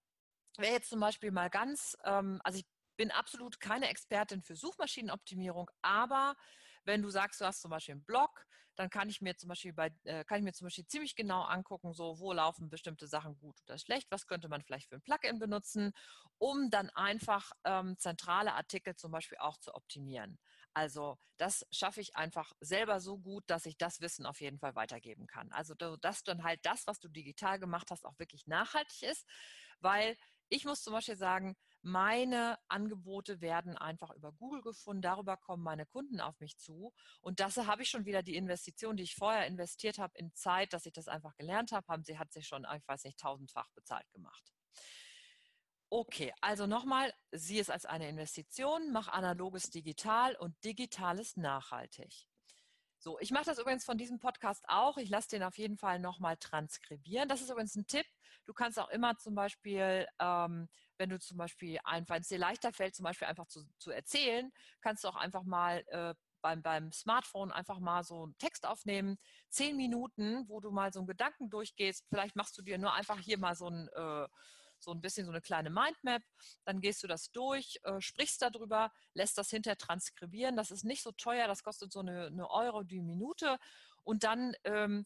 wer 0.57 0.73
jetzt 0.73 0.91
zum 0.91 1.01
Beispiel 1.01 1.31
mal 1.31 1.51
ganz, 1.51 1.97
ähm, 2.05 2.41
also 2.45 2.59
ich 2.59 2.67
bin 2.97 3.11
absolut 3.11 3.61
keine 3.61 3.89
Expertin 3.89 4.43
für 4.43 4.57
Suchmaschinenoptimierung, 4.57 5.71
aber 5.83 6.35
wenn 6.85 7.03
du 7.03 7.11
sagst, 7.11 7.41
du 7.41 7.45
hast 7.45 7.61
zum 7.61 7.71
Beispiel 7.71 7.95
einen 7.95 8.05
Blog, 8.05 8.47
dann 8.79 8.91
kann 8.91 9.09
ich 9.11 9.21
mir 9.21 9.37
zum 9.37 9.49
Beispiel 9.49 9.73
bei, 9.73 9.91
äh, 10.05 10.25
kann 10.25 10.39
ich 10.39 10.45
mir 10.45 10.53
zum 10.53 10.67
Beispiel 10.67 10.87
ziemlich 10.87 11.17
genau 11.17 11.43
angucken, 11.43 11.93
so 11.93 12.19
wo 12.21 12.33
laufen 12.33 12.71
bestimmte 12.71 13.09
Sachen 13.09 13.39
gut 13.39 13.61
oder 13.67 13.79
schlecht, 13.79 14.11
was 14.11 14.27
könnte 14.29 14.49
man 14.49 14.63
vielleicht 14.63 14.89
für 14.89 14.97
ein 14.97 15.03
Plugin 15.03 15.39
benutzen, 15.41 15.93
um 16.39 16.71
dann 16.71 16.89
einfach 16.91 17.51
ähm, 17.65 17.97
zentrale 17.99 18.55
Artikel 18.55 18.95
zum 18.95 19.11
Beispiel 19.13 19.39
auch 19.39 19.57
zu 19.59 19.75
optimieren. 19.75 20.39
Also 20.75 21.19
das 21.39 21.67
schaffe 21.73 22.01
ich 22.01 22.15
einfach 22.17 22.53
selber 22.61 23.01
so 23.01 23.19
gut, 23.19 23.45
dass 23.49 23.67
ich 23.67 23.77
das 23.77 24.01
Wissen 24.01 24.27
auf 24.27 24.41
jeden 24.41 24.59
Fall 24.61 24.77
weitergeben 24.77 25.27
kann. 25.27 25.51
Also 25.53 25.75
dass 25.75 26.23
dann 26.23 26.45
halt 26.45 26.61
das, 26.63 26.87
was 26.87 27.01
du 27.01 27.09
digital 27.09 27.59
gemacht 27.59 27.91
hast, 27.91 28.05
auch 28.05 28.19
wirklich 28.19 28.47
nachhaltig 28.47 29.03
ist, 29.03 29.27
weil 29.81 30.17
ich 30.49 30.65
muss 30.65 30.83
zum 30.83 30.93
Beispiel 30.95 31.17
sagen, 31.17 31.57
meine 31.83 32.59
Angebote 32.69 33.41
werden 33.41 33.77
einfach 33.77 34.11
über 34.15 34.33
Google 34.33 34.63
gefunden. 34.63 35.03
Darüber 35.03 35.37
kommen 35.37 35.63
meine 35.63 35.87
Kunden 35.87 36.21
auf 36.21 36.39
mich 36.41 36.59
zu. 36.59 36.93
Und 37.21 37.41
das 37.41 37.57
habe 37.57 37.83
ich 37.83 37.91
schon 37.91 38.05
wieder 38.05 38.23
die 38.23 38.37
Investition, 38.37 38.97
die 38.97 39.05
ich 39.05 39.15
vorher 39.15 39.47
investiert 39.47 39.99
habe 39.99 40.19
in 40.19 40.35
Zeit, 40.35 40.73
dass 40.73 40.87
ich 40.87 40.93
das 40.93 41.09
einfach 41.09 41.37
gelernt 41.37 41.73
habe, 41.73 41.87
haben 41.89 42.05
sie 42.05 42.19
hat 42.19 42.33
sich 42.33 42.47
schon, 42.47 42.67
ich 42.77 42.87
weiß 42.87 43.05
nicht, 43.05 43.19
tausendfach 43.19 43.71
bezahlt 43.75 44.11
gemacht. 44.13 44.53
Okay, 45.91 46.35
also 46.43 46.67
nochmal, 46.67 47.15
sieh 47.33 47.59
es 47.59 47.71
als 47.71 47.87
eine 47.87 48.09
Investition, 48.11 48.93
mach 48.93 49.09
analoges 49.09 49.71
digital 49.71 50.37
und 50.37 50.63
digitales 50.63 51.37
nachhaltig. 51.39 52.28
So, 52.99 53.19
ich 53.21 53.31
mache 53.31 53.45
das 53.45 53.59
übrigens 53.59 53.85
von 53.85 53.97
diesem 53.97 54.19
Podcast 54.19 54.65
auch. 54.69 54.97
Ich 54.99 55.09
lasse 55.09 55.29
den 55.29 55.43
auf 55.43 55.57
jeden 55.57 55.77
Fall 55.77 55.99
nochmal 55.99 56.37
transkribieren. 56.37 57.29
Das 57.29 57.41
ist 57.41 57.51
übrigens 57.51 57.77
ein 57.77 57.87
Tipp. 57.87 58.07
Du 58.47 58.53
kannst 58.53 58.79
auch 58.79 58.89
immer 58.91 59.17
zum 59.17 59.35
Beispiel 59.35 60.07
ähm, 60.19 60.69
wenn 60.99 61.11
du 61.11 61.19
zum 61.19 61.39
Beispiel 61.39 61.79
einfach, 61.85 62.17
es 62.17 62.29
dir 62.29 62.39
leichter 62.39 62.73
fällt, 62.73 62.95
zum 62.95 63.05
Beispiel 63.05 63.29
einfach 63.29 63.47
zu, 63.47 63.65
zu 63.79 63.91
erzählen, 63.91 64.53
kannst 64.81 65.05
du 65.05 65.09
auch 65.09 65.17
einfach 65.17 65.45
mal 65.45 65.85
äh, 65.89 66.15
beim, 66.43 66.63
beim 66.63 66.93
Smartphone 66.93 67.53
einfach 67.53 67.79
mal 67.79 68.05
so 68.05 68.25
einen 68.25 68.39
Text 68.39 68.67
aufnehmen, 68.67 69.19
zehn 69.49 69.77
Minuten, 69.77 70.49
wo 70.49 70.61
du 70.61 70.71
mal 70.71 70.93
so 70.93 71.01
einen 71.01 71.07
Gedanken 71.09 71.51
durchgehst. 71.51 72.05
Vielleicht 72.09 72.37
machst 72.37 72.59
du 72.59 72.63
dir 72.63 72.79
nur 72.79 72.93
einfach 72.93 73.19
hier 73.19 73.39
mal 73.39 73.55
so 73.55 73.69
ein, 73.69 73.89
äh, 73.95 74.29
so 74.81 74.93
ein 74.93 75.01
bisschen 75.01 75.27
so 75.27 75.33
eine 75.33 75.41
kleine 75.41 75.71
Mindmap, 75.71 76.23
dann 76.65 76.81
gehst 76.81 77.03
du 77.03 77.07
das 77.07 77.31
durch, 77.31 77.79
äh, 77.83 78.01
sprichst 78.01 78.43
darüber, 78.43 78.93
lässt 79.15 79.39
das 79.39 79.51
hinterher 79.51 79.79
transkribieren. 79.79 80.57
Das 80.57 80.71
ist 80.71 80.85
nicht 80.85 81.03
so 81.03 81.13
teuer, 81.13 81.47
das 81.47 81.63
kostet 81.63 81.93
so 81.93 82.01
eine, 82.01 82.27
eine 82.27 82.51
Euro 82.51 82.83
die 82.83 83.01
Minute. 83.01 83.59
Und 84.05 84.25
dann 84.25 84.55
ähm, 84.65 85.05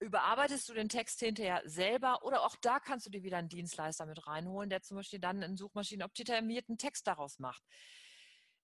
überarbeitest 0.00 0.68
du 0.68 0.74
den 0.74 0.88
Text 0.88 1.20
hinterher 1.20 1.62
selber 1.66 2.24
oder 2.24 2.42
auch 2.42 2.56
da 2.62 2.80
kannst 2.80 3.06
du 3.06 3.10
dir 3.10 3.22
wieder 3.22 3.36
einen 3.36 3.48
Dienstleister 3.48 4.06
mit 4.06 4.26
reinholen, 4.26 4.70
der 4.70 4.82
zum 4.82 4.96
Beispiel 4.96 5.20
dann 5.20 5.42
einen 5.42 5.56
suchmaschinenoptimierten 5.56 6.78
Text 6.78 7.06
daraus 7.06 7.38
macht. 7.38 7.62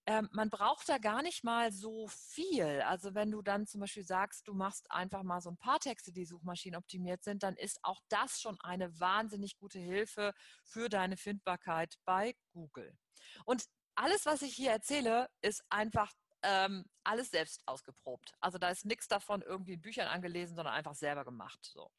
Ähm, 0.08 0.28
man 0.32 0.50
braucht 0.50 0.88
da 0.88 0.98
gar 0.98 1.22
nicht 1.22 1.42
mal 1.42 1.72
so 1.72 2.06
viel. 2.06 2.80
Also 2.82 3.14
wenn 3.14 3.32
du 3.32 3.42
dann 3.42 3.66
zum 3.66 3.80
Beispiel 3.80 4.04
sagst, 4.04 4.46
du 4.46 4.54
machst 4.54 4.88
einfach 4.90 5.24
mal 5.24 5.40
so 5.40 5.50
ein 5.50 5.56
paar 5.56 5.80
Texte, 5.80 6.12
die 6.12 6.24
suchmaschinenoptimiert 6.24 7.24
sind, 7.24 7.42
dann 7.42 7.56
ist 7.56 7.80
auch 7.82 8.00
das 8.08 8.40
schon 8.40 8.56
eine 8.60 9.00
wahnsinnig 9.00 9.56
gute 9.56 9.80
Hilfe 9.80 10.32
für 10.62 10.88
deine 10.88 11.16
Findbarkeit 11.16 11.98
bei 12.04 12.36
Google. 12.52 12.96
Und 13.44 13.64
alles, 13.96 14.26
was 14.26 14.42
ich 14.42 14.54
hier 14.54 14.70
erzähle, 14.70 15.28
ist 15.42 15.64
einfach 15.70 16.12
ähm, 16.42 16.84
alles 17.02 17.30
selbst 17.30 17.66
ausgeprobt. 17.66 18.32
Also 18.40 18.58
da 18.58 18.70
ist 18.70 18.84
nichts 18.84 19.08
davon 19.08 19.42
irgendwie 19.42 19.72
in 19.72 19.80
Büchern 19.80 20.06
angelesen, 20.06 20.54
sondern 20.54 20.74
einfach 20.74 20.94
selber 20.94 21.24
gemacht. 21.24 21.58
So. 21.64 21.90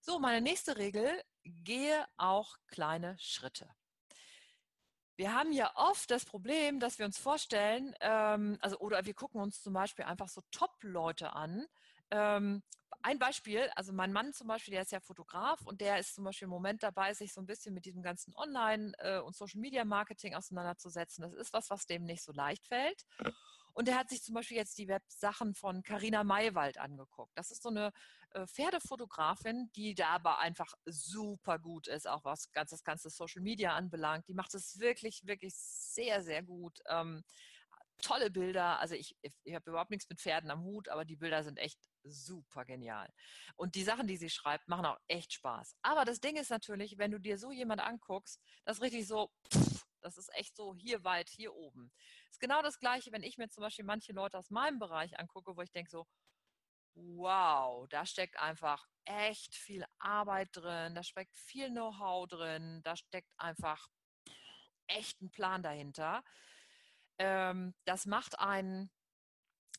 so, 0.00 0.18
meine 0.18 0.42
nächste 0.42 0.76
Regel, 0.76 1.22
gehe 1.44 2.06
auch 2.18 2.56
kleine 2.66 3.16
Schritte. 3.18 3.70
Wir 5.20 5.34
haben 5.34 5.52
ja 5.52 5.70
oft 5.74 6.10
das 6.10 6.24
Problem, 6.24 6.80
dass 6.80 6.98
wir 6.98 7.04
uns 7.04 7.18
vorstellen, 7.18 7.94
ähm, 8.00 8.56
also 8.62 8.78
oder 8.78 9.04
wir 9.04 9.12
gucken 9.12 9.42
uns 9.42 9.60
zum 9.62 9.74
Beispiel 9.74 10.06
einfach 10.06 10.28
so 10.30 10.40
Top-Leute 10.50 11.34
an. 11.34 11.66
Ähm, 12.10 12.62
ein 13.02 13.18
Beispiel, 13.18 13.68
also 13.76 13.92
mein 13.92 14.14
Mann 14.14 14.32
zum 14.32 14.46
Beispiel, 14.46 14.72
der 14.72 14.80
ist 14.80 14.92
ja 14.92 15.00
Fotograf 15.00 15.60
und 15.66 15.82
der 15.82 15.98
ist 15.98 16.14
zum 16.14 16.24
Beispiel 16.24 16.46
im 16.46 16.50
Moment 16.50 16.82
dabei, 16.82 17.12
sich 17.12 17.34
so 17.34 17.42
ein 17.42 17.46
bisschen 17.46 17.74
mit 17.74 17.84
diesem 17.84 18.02
ganzen 18.02 18.34
Online- 18.34 18.94
äh, 18.96 19.18
und 19.18 19.36
Social-Media-Marketing 19.36 20.34
auseinanderzusetzen. 20.34 21.20
Das 21.20 21.34
ist 21.34 21.52
was, 21.52 21.68
was 21.68 21.84
dem 21.84 22.04
nicht 22.04 22.22
so 22.22 22.32
leicht 22.32 22.66
fällt. 22.66 23.04
Und 23.74 23.88
er 23.88 23.98
hat 23.98 24.08
sich 24.10 24.22
zum 24.22 24.34
Beispiel 24.34 24.56
jetzt 24.56 24.78
die 24.78 24.88
Websachen 24.88 25.54
von 25.54 25.82
Carina 25.82 26.24
Maywald 26.24 26.78
angeguckt. 26.78 27.32
Das 27.36 27.50
ist 27.50 27.62
so 27.62 27.68
eine 27.68 27.92
äh, 28.30 28.46
Pferdefotografin, 28.46 29.70
die 29.74 29.94
da 29.94 30.08
aber 30.08 30.38
einfach 30.38 30.74
super 30.84 31.58
gut 31.58 31.86
ist, 31.88 32.08
auch 32.08 32.24
was 32.24 32.50
das 32.52 32.84
ganze 32.84 33.10
Social 33.10 33.42
Media 33.42 33.74
anbelangt. 33.74 34.28
Die 34.28 34.34
macht 34.34 34.54
es 34.54 34.78
wirklich, 34.78 35.26
wirklich 35.26 35.54
sehr, 35.56 36.22
sehr 36.22 36.42
gut. 36.42 36.78
Ähm, 36.88 37.22
tolle 38.00 38.30
Bilder. 38.30 38.78
Also 38.78 38.94
ich, 38.94 39.16
ich 39.44 39.54
habe 39.54 39.70
überhaupt 39.70 39.90
nichts 39.90 40.08
mit 40.08 40.20
Pferden 40.20 40.50
am 40.50 40.62
Hut, 40.62 40.88
aber 40.88 41.04
die 41.04 41.16
Bilder 41.16 41.44
sind 41.44 41.58
echt 41.58 41.78
super 42.02 42.64
genial. 42.64 43.08
Und 43.56 43.74
die 43.74 43.82
Sachen, 43.82 44.06
die 44.06 44.16
sie 44.16 44.30
schreibt, 44.30 44.68
machen 44.68 44.86
auch 44.86 44.98
echt 45.08 45.32
Spaß. 45.34 45.76
Aber 45.82 46.04
das 46.04 46.20
Ding 46.20 46.36
ist 46.36 46.50
natürlich, 46.50 46.98
wenn 46.98 47.10
du 47.10 47.18
dir 47.18 47.38
so 47.38 47.52
jemand 47.52 47.80
anguckst, 47.80 48.40
das 48.64 48.78
ist 48.78 48.82
richtig 48.82 49.06
so, 49.06 49.30
pff, 49.52 49.79
das 50.00 50.18
ist 50.18 50.32
echt 50.34 50.56
so 50.56 50.74
hier 50.74 51.04
weit, 51.04 51.28
hier 51.28 51.54
oben. 51.54 51.92
Ist 52.30 52.40
genau 52.40 52.62
das 52.62 52.78
Gleiche, 52.78 53.12
wenn 53.12 53.22
ich 53.22 53.38
mir 53.38 53.48
zum 53.48 53.62
Beispiel 53.62 53.84
manche 53.84 54.12
Leute 54.12 54.38
aus 54.38 54.50
meinem 54.50 54.78
Bereich 54.78 55.18
angucke, 55.18 55.56
wo 55.56 55.62
ich 55.62 55.72
denke 55.72 55.90
so, 55.90 56.06
wow, 56.94 57.88
da 57.88 58.06
steckt 58.06 58.38
einfach 58.38 58.86
echt 59.04 59.54
viel 59.54 59.84
Arbeit 59.98 60.50
drin, 60.52 60.94
da 60.94 61.02
steckt 61.02 61.36
viel 61.36 61.70
Know-how 61.70 62.26
drin, 62.28 62.80
da 62.82 62.96
steckt 62.96 63.32
einfach 63.38 63.88
echt 64.86 65.20
ein 65.22 65.30
Plan 65.30 65.62
dahinter. 65.62 66.24
Ähm, 67.18 67.74
das 67.84 68.06
macht 68.06 68.38
einen 68.38 68.90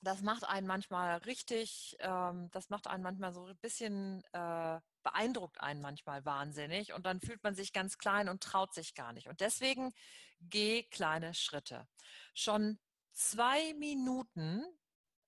das 0.02 0.22
macht 0.22 0.44
einen 0.46 0.68
manchmal 0.68 1.18
richtig, 1.20 1.96
ähm, 2.00 2.50
das 2.52 2.70
macht 2.70 2.88
einen 2.88 3.04
manchmal 3.04 3.34
so 3.34 3.46
ein 3.46 3.58
bisschen, 3.58 4.24
äh, 4.34 4.80
beeindruckt 5.04 5.62
einen 5.62 5.82
manchmal 5.82 6.26
wahnsinnig 6.26 6.94
und 6.94 7.06
dann 7.06 7.20
fühlt 7.20 7.44
man 7.44 7.56
sich 7.56 7.74
ganz 7.74 7.98
klein 7.98 8.30
und 8.30 8.44
traut 8.44 8.74
sich 8.74 8.94
gar 8.96 9.14
nicht. 9.14 9.28
Und 9.28 9.42
deswegen 9.42 9.94
geh 10.40 10.84
kleine 10.84 11.34
Schritte. 11.34 11.88
Schon 12.34 12.80
zwei 13.14 13.74
Minuten, 13.76 14.64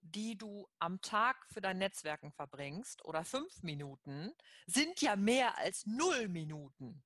die 0.01 0.37
du 0.37 0.67
am 0.79 1.01
Tag 1.01 1.45
für 1.51 1.61
dein 1.61 1.77
Netzwerken 1.77 2.31
verbringst 2.31 3.05
oder 3.05 3.23
fünf 3.23 3.63
Minuten, 3.63 4.33
sind 4.65 5.01
ja 5.01 5.15
mehr 5.15 5.57
als 5.57 5.85
null 5.85 6.27
Minuten. 6.27 7.03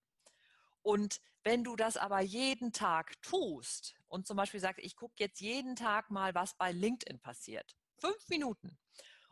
Und 0.81 1.19
wenn 1.43 1.63
du 1.63 1.75
das 1.75 1.97
aber 1.97 2.21
jeden 2.21 2.71
Tag 2.74 3.21
tust 3.21 3.95
und 4.07 4.25
zum 4.25 4.38
Beispiel 4.38 4.59
sagst, 4.59 4.83
ich 4.83 4.95
gucke 4.95 5.15
jetzt 5.17 5.39
jeden 5.41 5.75
Tag 5.75 6.09
mal, 6.09 6.33
was 6.33 6.55
bei 6.55 6.71
LinkedIn 6.71 7.19
passiert, 7.19 7.75
fünf 7.97 8.27
Minuten, 8.29 8.77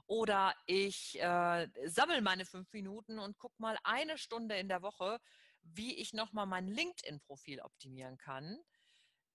Oder 0.08 0.54
ich 0.68 1.20
äh, 1.20 1.68
sammle 1.86 2.22
meine 2.22 2.46
fünf 2.46 2.72
Minuten 2.74 3.18
und 3.20 3.38
gucke 3.40 3.56
mal 3.58 3.78
eine 3.84 4.18
Stunde 4.18 4.56
in 4.58 4.68
der 4.68 4.82
Woche, 4.82 5.20
wie 5.64 5.96
ich 5.96 6.14
nochmal 6.14 6.46
mein 6.46 6.68
LinkedIn-Profil 6.68 7.62
optimieren 7.62 8.18
kann. 8.18 8.60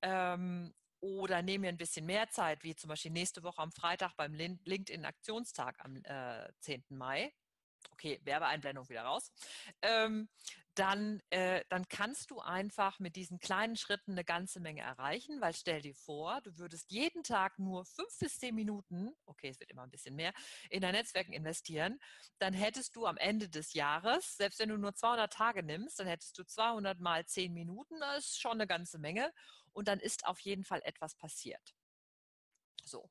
Ähm, 0.02 0.72
oder 1.00 1.42
nehme 1.42 1.62
mir 1.62 1.68
ein 1.70 1.78
bisschen 1.78 2.06
mehr 2.06 2.28
Zeit, 2.30 2.62
wie 2.62 2.76
zum 2.76 2.88
Beispiel 2.88 3.10
nächste 3.10 3.42
Woche 3.42 3.62
am 3.62 3.72
Freitag 3.72 4.14
beim 4.16 4.34
LinkedIn-Aktionstag 4.34 5.76
am 5.80 5.96
äh, 6.04 6.52
10. 6.60 6.84
Mai. 6.90 7.32
Okay, 7.92 8.20
Werbeeinblendung 8.24 8.88
wieder 8.88 9.02
raus. 9.02 9.32
Ähm, 9.82 10.28
dann, 10.74 11.20
äh, 11.30 11.64
dann 11.68 11.88
kannst 11.88 12.30
du 12.30 12.40
einfach 12.40 13.00
mit 13.00 13.16
diesen 13.16 13.40
kleinen 13.40 13.76
Schritten 13.76 14.12
eine 14.12 14.24
ganze 14.24 14.60
Menge 14.60 14.82
erreichen, 14.82 15.40
weil 15.40 15.52
stell 15.52 15.82
dir 15.82 15.94
vor, 15.94 16.40
du 16.42 16.56
würdest 16.58 16.90
jeden 16.90 17.22
Tag 17.22 17.58
nur 17.58 17.84
fünf 17.84 18.18
bis 18.18 18.38
zehn 18.38 18.54
Minuten, 18.54 19.12
okay, 19.26 19.48
es 19.48 19.58
wird 19.60 19.70
immer 19.70 19.82
ein 19.82 19.90
bisschen 19.90 20.14
mehr, 20.14 20.32
in 20.70 20.80
dein 20.80 20.94
Netzwerken 20.94 21.32
investieren, 21.32 21.98
dann 22.38 22.54
hättest 22.54 22.94
du 22.96 23.06
am 23.06 23.16
Ende 23.16 23.48
des 23.48 23.74
Jahres, 23.74 24.36
selbst 24.36 24.60
wenn 24.60 24.68
du 24.68 24.78
nur 24.78 24.94
200 24.94 25.32
Tage 25.32 25.62
nimmst, 25.62 25.98
dann 25.98 26.06
hättest 26.06 26.38
du 26.38 26.44
200 26.44 27.00
mal 27.00 27.26
zehn 27.26 27.52
Minuten, 27.52 27.98
das 28.00 28.26
ist 28.26 28.40
schon 28.40 28.52
eine 28.52 28.66
ganze 28.66 28.98
Menge 28.98 29.32
und 29.72 29.88
dann 29.88 29.98
ist 29.98 30.24
auf 30.26 30.38
jeden 30.40 30.64
Fall 30.64 30.80
etwas 30.84 31.14
passiert. 31.16 31.74
So, 32.84 33.10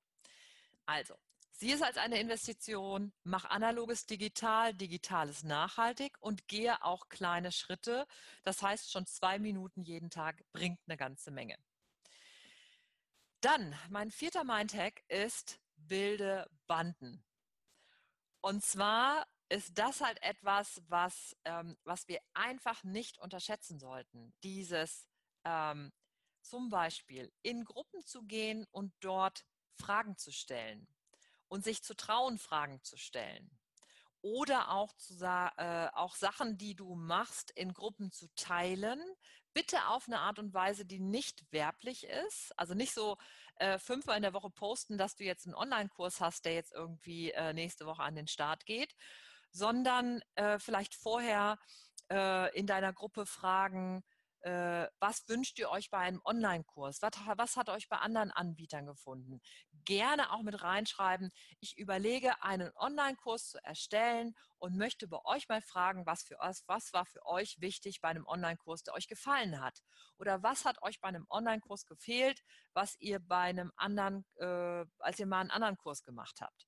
also 0.86 1.16
Sieh 1.60 1.74
es 1.74 1.82
als 1.82 1.98
eine 1.98 2.22
Investition, 2.22 3.12
mach 3.24 3.44
analoges 3.44 4.06
digital, 4.06 4.74
digitales 4.74 5.44
nachhaltig 5.44 6.16
und 6.22 6.48
gehe 6.48 6.82
auch 6.86 7.10
kleine 7.10 7.51
Schritte. 7.51 8.08
Das 8.44 8.62
heißt, 8.62 8.89
schon 8.89 9.06
zwei 9.06 9.39
Minuten 9.39 9.84
jeden 9.84 10.10
Tag 10.10 10.42
bringt 10.54 10.80
eine 10.88 10.96
ganze 10.96 11.32
Menge. 11.32 11.58
Dann, 13.42 13.78
mein 13.89 14.10
vierter 14.10 14.46
Mindhack 14.46 15.04
ist, 15.10 15.60
bilde 15.75 16.50
Banden. 16.66 17.25
Und 18.39 18.63
zwar 18.63 19.28
ist 19.50 19.78
das 19.78 20.00
halt 20.00 20.24
etwas, 20.24 20.82
was, 20.88 21.36
ähm, 21.44 21.78
was 21.84 22.08
wir 22.08 22.22
einfach 22.34 22.86
nicht 22.86 23.18
unterschätzen 23.18 23.80
sollten. 23.80 24.34
Dieses 24.44 25.10
ähm, 25.44 25.92
zum 26.42 26.70
Beispiel 26.70 27.34
in 27.42 27.66
Gruppen 27.66 28.06
zu 28.06 28.24
gehen 28.24 28.66
und 28.72 28.94
dort 29.01 29.46
Fragen 29.74 30.16
zu 30.16 30.32
stellen 30.32 30.88
und 31.50 31.63
sich 31.63 31.84
zu 31.84 31.96
trauen, 31.96 32.38
Fragen 32.38 32.82
zu 32.84 32.98
stellen. 32.98 33.51
Oder 34.22 34.72
auch, 34.72 34.94
zu, 34.94 35.24
äh, 35.24 35.89
auch 35.94 36.15
Sachen, 36.15 36.58
die 36.58 36.75
du 36.75 36.96
machst, 36.96 37.51
in 37.51 37.74
Gruppen 37.74 38.12
zu 38.12 38.27
teilen. 38.36 39.01
Bitte 39.53 39.88
auf 39.88 40.08
eine 40.08 40.20
Art 40.20 40.39
und 40.39 40.53
Weise, 40.53 40.86
die 40.86 41.00
nicht 41.00 41.44
werblich 41.51 42.06
ist. 42.06 42.58
Also 42.58 42.74
nicht 42.74 42.94
so 42.94 43.18
äh, 43.56 43.79
fünfmal 43.79 44.18
in 44.18 44.24
der 44.24 44.34
Woche 44.34 44.50
posten, 44.50 44.98
dass 44.98 45.15
du 45.15 45.24
jetzt 45.24 45.46
einen 45.46 45.56
Online-Kurs 45.56 46.22
hast, 46.22 46.46
der 46.46 46.53
jetzt 46.53 46.74
irgendwie 46.74 47.32
äh, 47.32 47.53
nächste 47.53 47.86
Woche 47.86 48.03
an 48.03 48.15
den 48.15 48.27
Start 48.27 48.65
geht, 48.65 48.96
sondern 49.51 50.22
äh, 50.36 50.60
vielleicht 50.60 50.96
vorher 50.96 51.58
äh, 52.12 52.56
in 52.58 52.68
deiner 52.68 52.94
Gruppe 52.94 53.25
fragen, 53.25 54.03
äh, 54.41 54.88
was 55.00 55.27
wünscht 55.27 55.60
ihr 55.60 55.69
euch 55.69 55.89
bei 55.89 55.98
einem 55.98 56.22
Online-Kurs? 56.24 57.01
Was, 57.01 57.12
was, 57.36 57.58
hat 57.58 57.69
euch 57.69 57.89
bei 57.89 57.98
anderen 57.98 58.31
Anbietern 58.31 58.86
gefunden? 58.86 59.41
Gerne 59.84 60.31
auch 60.31 60.43
mit 60.43 60.62
reinschreiben. 60.62 61.31
Ich 61.60 61.77
überlege, 61.77 62.41
einen 62.41 62.72
Online-Kurs 62.75 63.50
zu 63.50 63.63
erstellen 63.63 64.36
und 64.58 64.77
möchte 64.77 65.08
bei 65.08 65.19
euch 65.25 65.50
mal 65.50 65.62
fragen, 65.62 66.05
was, 66.05 66.24
für, 66.24 66.38
was 66.67 66.93
war 66.93 67.05
für 67.05 67.25
euch 67.25 67.60
wichtig 67.60 68.00
bei 68.01 68.10
einem 68.10 68.25
Online-Kurs, 68.27 68.84
der 68.84 68.93
euch 68.93 69.08
gefallen 69.08 69.60
hat? 69.60 69.81
Oder 70.17 70.41
was 70.41 70.63
hat 70.63 70.81
euch 70.84 71.01
bei 71.01 71.10
einem 71.10 71.25
Online-Kurs 71.29 71.86
gefehlt, 71.86 72.41
was 72.74 72.96
ihr 73.00 73.19
bei 73.19 73.41
einem 73.41 73.72
anderen, 73.75 74.25
äh, 74.38 74.86
als 75.00 75.19
ihr 75.19 75.25
mal 75.25 75.41
einen 75.41 75.51
anderen 75.51 75.77
Kurs 75.77 76.03
gemacht 76.03 76.39
habt? 76.39 76.67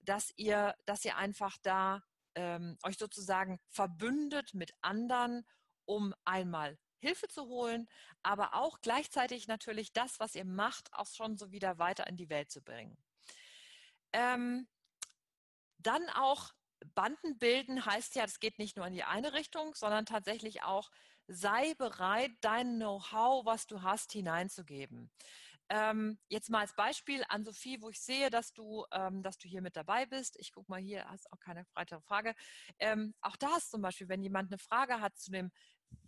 Dass 0.00 0.32
ihr, 0.36 0.74
dass 0.86 1.04
ihr 1.04 1.16
einfach 1.16 1.56
da 1.62 2.02
ähm, 2.34 2.78
euch 2.82 2.96
sozusagen 2.96 3.60
verbündet 3.68 4.54
mit 4.54 4.72
anderen, 4.80 5.46
um 5.86 6.14
einmal 6.24 6.78
Hilfe 7.04 7.28
zu 7.28 7.46
holen, 7.46 7.88
aber 8.22 8.54
auch 8.54 8.80
gleichzeitig 8.80 9.46
natürlich 9.46 9.92
das, 9.92 10.20
was 10.20 10.34
ihr 10.34 10.44
macht, 10.44 10.92
auch 10.92 11.06
schon 11.06 11.36
so 11.36 11.52
wieder 11.52 11.78
weiter 11.78 12.06
in 12.06 12.16
die 12.16 12.30
Welt 12.30 12.50
zu 12.50 12.62
bringen. 12.62 12.96
Ähm, 14.12 14.66
dann 15.78 16.08
auch 16.10 16.52
Banden 16.94 17.38
bilden 17.38 17.84
heißt 17.84 18.14
ja, 18.14 18.24
es 18.24 18.40
geht 18.40 18.58
nicht 18.58 18.76
nur 18.76 18.86
in 18.86 18.94
die 18.94 19.04
eine 19.04 19.32
Richtung, 19.32 19.74
sondern 19.74 20.06
tatsächlich 20.06 20.62
auch, 20.62 20.90
sei 21.26 21.74
bereit, 21.74 22.32
dein 22.42 22.76
Know-how, 22.76 23.46
was 23.46 23.66
du 23.66 23.82
hast, 23.82 24.12
hineinzugeben. 24.12 25.10
Ähm, 25.70 26.18
jetzt 26.28 26.50
mal 26.50 26.60
als 26.60 26.74
Beispiel 26.74 27.24
an 27.28 27.44
Sophie, 27.44 27.80
wo 27.80 27.88
ich 27.88 28.00
sehe, 28.00 28.28
dass 28.28 28.52
du, 28.52 28.84
ähm, 28.92 29.22
dass 29.22 29.38
du 29.38 29.48
hier 29.48 29.62
mit 29.62 29.76
dabei 29.76 30.04
bist. 30.04 30.36
Ich 30.38 30.52
gucke 30.52 30.70
mal 30.70 30.80
hier, 30.80 31.08
hast 31.08 31.32
auch 31.32 31.40
keine 31.40 31.66
weitere 31.72 32.00
Frage. 32.02 32.34
Ähm, 32.78 33.14
auch 33.22 33.36
da 33.36 33.56
ist 33.56 33.70
zum 33.70 33.80
Beispiel, 33.80 34.08
wenn 34.10 34.22
jemand 34.22 34.52
eine 34.52 34.58
Frage 34.58 35.00
hat 35.00 35.16
zu 35.16 35.30
dem 35.30 35.50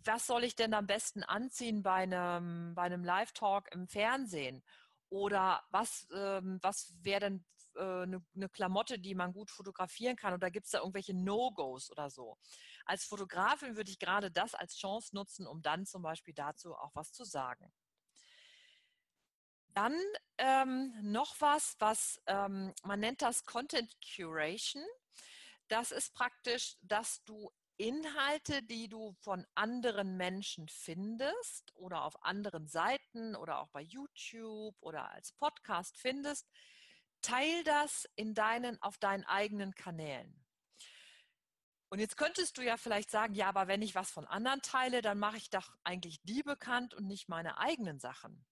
was 0.03 0.27
soll 0.27 0.43
ich 0.43 0.55
denn 0.55 0.73
am 0.73 0.87
besten 0.87 1.23
anziehen 1.23 1.83
bei 1.83 2.03
einem, 2.03 2.73
bei 2.75 2.83
einem 2.83 3.03
Live-Talk 3.03 3.71
im 3.73 3.87
Fernsehen? 3.87 4.63
Oder 5.09 5.63
was, 5.69 6.07
ähm, 6.13 6.59
was 6.61 6.93
wäre 7.01 7.21
denn 7.21 7.45
äh, 7.75 7.81
eine, 7.81 8.25
eine 8.35 8.49
Klamotte, 8.49 8.99
die 8.99 9.15
man 9.15 9.33
gut 9.33 9.51
fotografieren 9.51 10.15
kann? 10.15 10.33
Oder 10.33 10.51
gibt 10.51 10.65
es 10.65 10.71
da 10.71 10.79
irgendwelche 10.79 11.13
No-Gos 11.13 11.91
oder 11.91 12.09
so? 12.09 12.37
Als 12.85 13.05
Fotografin 13.05 13.75
würde 13.75 13.91
ich 13.91 13.99
gerade 13.99 14.31
das 14.31 14.53
als 14.53 14.77
Chance 14.77 15.15
nutzen, 15.15 15.47
um 15.47 15.61
dann 15.61 15.85
zum 15.85 16.01
Beispiel 16.01 16.33
dazu 16.33 16.75
auch 16.75 16.91
was 16.93 17.11
zu 17.11 17.23
sagen. 17.23 17.71
Dann 19.73 19.95
ähm, 20.39 20.93
noch 21.01 21.35
was, 21.39 21.75
was 21.79 22.19
ähm, 22.25 22.73
man 22.83 22.99
nennt 22.99 23.21
das 23.21 23.45
Content 23.45 23.95
Curation. 24.01 24.83
Das 25.67 25.91
ist 25.91 26.13
praktisch, 26.15 26.77
dass 26.81 27.23
du 27.25 27.51
Inhalte, 27.77 28.63
die 28.63 28.89
du 28.89 29.13
von 29.13 29.45
anderen 29.55 30.17
Menschen 30.17 30.67
findest 30.67 31.73
oder 31.75 32.03
auf 32.03 32.23
anderen 32.23 32.67
Seiten 32.67 33.35
oder 33.35 33.59
auch 33.59 33.69
bei 33.69 33.81
YouTube 33.81 34.75
oder 34.81 35.11
als 35.11 35.31
Podcast 35.33 35.97
findest, 35.97 36.47
teil 37.21 37.63
das 37.63 38.07
in 38.15 38.33
deinen, 38.33 38.81
auf 38.81 38.97
deinen 38.97 39.23
eigenen 39.25 39.75
Kanälen. 39.75 40.43
Und 41.89 41.99
jetzt 41.99 42.17
könntest 42.17 42.57
du 42.57 42.61
ja 42.61 42.75
vielleicht 42.75 43.09
sagen, 43.09 43.33
ja, 43.33 43.47
aber 43.47 43.67
wenn 43.67 43.81
ich 43.81 43.95
was 43.95 44.11
von 44.11 44.27
anderen 44.27 44.61
teile, 44.61 45.01
dann 45.01 45.19
mache 45.19 45.37
ich 45.37 45.49
doch 45.49 45.73
eigentlich 45.83 46.19
die 46.23 46.43
bekannt 46.43 46.93
und 46.93 47.07
nicht 47.07 47.29
meine 47.29 47.57
eigenen 47.59 47.99
Sachen. 47.99 48.45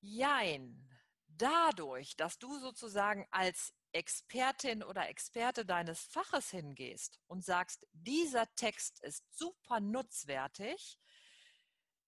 Jein. 0.00 0.84
Dadurch, 1.28 2.16
dass 2.16 2.38
du 2.38 2.58
sozusagen 2.58 3.26
als 3.30 3.72
Expertin 3.92 4.82
oder 4.82 5.08
Experte 5.08 5.64
deines 5.64 6.02
Faches 6.02 6.50
hingehst 6.50 7.20
und 7.26 7.44
sagst, 7.44 7.86
dieser 7.92 8.46
Text 8.54 9.00
ist 9.00 9.24
super 9.36 9.80
nutzwertig, 9.80 10.98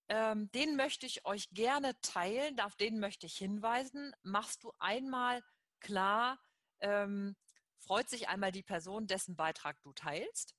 ähm, 0.08 0.50
den 0.52 0.76
möchte 0.76 1.06
ich 1.06 1.24
euch 1.24 1.48
gerne 1.50 1.98
teilen, 2.00 2.58
auf 2.60 2.74
den 2.76 2.98
möchte 2.98 3.26
ich 3.26 3.36
hinweisen, 3.36 4.12
machst 4.22 4.64
du 4.64 4.72
einmal 4.78 5.42
klar, 5.78 6.38
ähm, 6.80 7.36
freut 7.78 8.10
sich 8.10 8.28
einmal 8.28 8.52
die 8.52 8.62
Person, 8.62 9.06
dessen 9.06 9.36
Beitrag 9.36 9.80
du 9.82 9.92
teilst. 9.92 10.54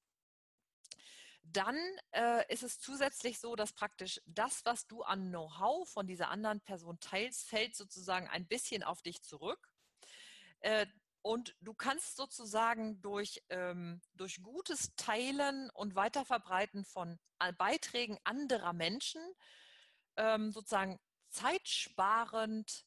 Dann 1.43 1.77
äh, 2.11 2.45
ist 2.53 2.63
es 2.63 2.79
zusätzlich 2.79 3.39
so, 3.39 3.55
dass 3.55 3.73
praktisch 3.73 4.21
das, 4.25 4.63
was 4.63 4.87
du 4.87 5.01
an 5.01 5.29
Know-how 5.29 5.89
von 5.89 6.07
dieser 6.07 6.29
anderen 6.29 6.61
Person 6.61 6.99
teilst, 6.99 7.49
fällt 7.49 7.75
sozusagen 7.75 8.27
ein 8.29 8.47
bisschen 8.47 8.83
auf 8.83 9.01
dich 9.01 9.21
zurück. 9.21 9.73
Äh, 10.59 10.85
und 11.21 11.55
du 11.61 11.73
kannst 11.73 12.15
sozusagen 12.15 13.01
durch, 13.01 13.43
ähm, 13.49 14.01
durch 14.13 14.41
gutes 14.41 14.95
Teilen 14.95 15.69
und 15.71 15.95
Weiterverbreiten 15.95 16.83
von 16.85 17.19
Beiträgen 17.57 18.19
anderer 18.23 18.73
Menschen 18.73 19.21
ähm, 20.17 20.51
sozusagen 20.51 20.99
zeitsparend 21.29 22.85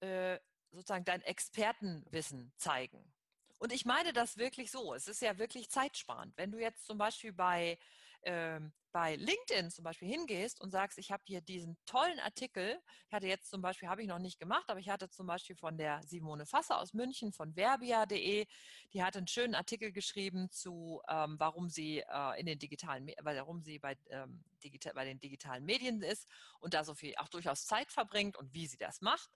äh, 0.00 0.38
sozusagen 0.72 1.04
dein 1.04 1.22
Expertenwissen 1.22 2.52
zeigen. 2.56 3.12
Und 3.58 3.72
ich 3.72 3.84
meine 3.84 4.12
das 4.12 4.36
wirklich 4.36 4.70
so. 4.70 4.94
Es 4.94 5.06
ist 5.06 5.22
ja 5.22 5.38
wirklich 5.38 5.70
zeitsparend. 5.70 6.36
Wenn 6.36 6.50
du 6.50 6.58
jetzt 6.58 6.84
zum 6.84 6.98
Beispiel 6.98 7.32
bei 7.32 7.78
ähm, 8.22 8.72
bei 8.92 9.16
LinkedIn 9.16 9.70
zum 9.70 9.84
Beispiel 9.84 10.08
hingehst 10.08 10.60
und 10.60 10.70
sagst, 10.70 10.98
ich 10.98 11.10
habe 11.10 11.22
hier 11.26 11.40
diesen 11.40 11.76
tollen 11.86 12.20
Artikel, 12.20 12.78
ich 13.08 13.12
hatte 13.12 13.26
jetzt 13.26 13.50
zum 13.50 13.62
Beispiel, 13.62 13.88
habe 13.88 14.02
ich 14.02 14.08
noch 14.08 14.18
nicht 14.18 14.38
gemacht, 14.38 14.64
aber 14.68 14.78
ich 14.80 14.88
hatte 14.88 15.08
zum 15.10 15.26
Beispiel 15.26 15.56
von 15.56 15.76
der 15.78 16.02
Simone 16.04 16.46
Fasser 16.46 16.78
aus 16.78 16.92
München 16.92 17.32
von 17.32 17.56
verbia.de, 17.56 18.46
die 18.92 19.02
hat 19.02 19.16
einen 19.16 19.26
schönen 19.26 19.54
Artikel 19.54 19.92
geschrieben 19.92 20.50
zu, 20.50 21.00
ähm, 21.08 21.36
warum 21.38 21.68
sie 21.68 22.00
äh, 22.00 22.40
in 22.40 22.46
den 22.46 22.58
digitalen, 22.58 23.10
warum 23.22 23.62
sie 23.62 23.78
bei, 23.78 23.96
ähm, 24.10 24.44
digital, 24.62 24.94
bei 24.94 25.04
den 25.04 25.18
digitalen 25.18 25.64
Medien 25.64 26.02
ist 26.02 26.28
und 26.60 26.74
da 26.74 26.84
so 26.84 26.94
viel 26.94 27.14
auch 27.16 27.28
durchaus 27.28 27.66
Zeit 27.66 27.90
verbringt 27.90 28.36
und 28.36 28.52
wie 28.54 28.66
sie 28.66 28.78
das 28.78 29.00
macht. 29.00 29.30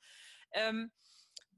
Ähm, 0.52 0.92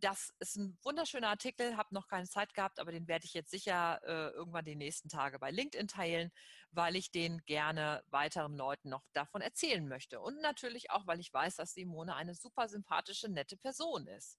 das 0.01 0.33
ist 0.39 0.57
ein 0.57 0.79
wunderschöner 0.83 1.29
Artikel, 1.29 1.77
habe 1.77 1.95
noch 1.95 2.09
keine 2.09 2.29
Zeit 2.29 2.55
gehabt, 2.55 2.79
aber 2.79 2.93
den 2.93 3.09
werde 3.09 3.25
ich 3.25 3.35
jetzt 3.35 3.51
sicher 3.51 4.01
äh, 4.05 4.31
irgendwann 4.31 4.65
die 4.65 4.77
nächsten 4.77 5.09
Tage 5.09 5.39
bei 5.39 5.51
LinkedIn 5.51 5.89
teilen, 5.89 6.33
weil 6.71 6.97
ich 6.97 7.11
den 7.11 7.45
gerne 7.47 8.03
weiteren 8.07 8.57
Leuten 8.57 8.91
noch 8.91 9.05
davon 9.13 9.41
erzählen 9.41 9.87
möchte. 9.87 10.21
Und 10.21 10.41
natürlich 10.41 10.91
auch, 10.91 11.07
weil 11.07 11.21
ich 11.21 11.33
weiß, 11.33 11.57
dass 11.57 11.75
Simone 11.75 12.15
eine 12.15 12.35
super 12.35 12.69
sympathische, 12.69 13.29
nette 13.29 13.57
Person 13.57 14.07
ist. 14.07 14.39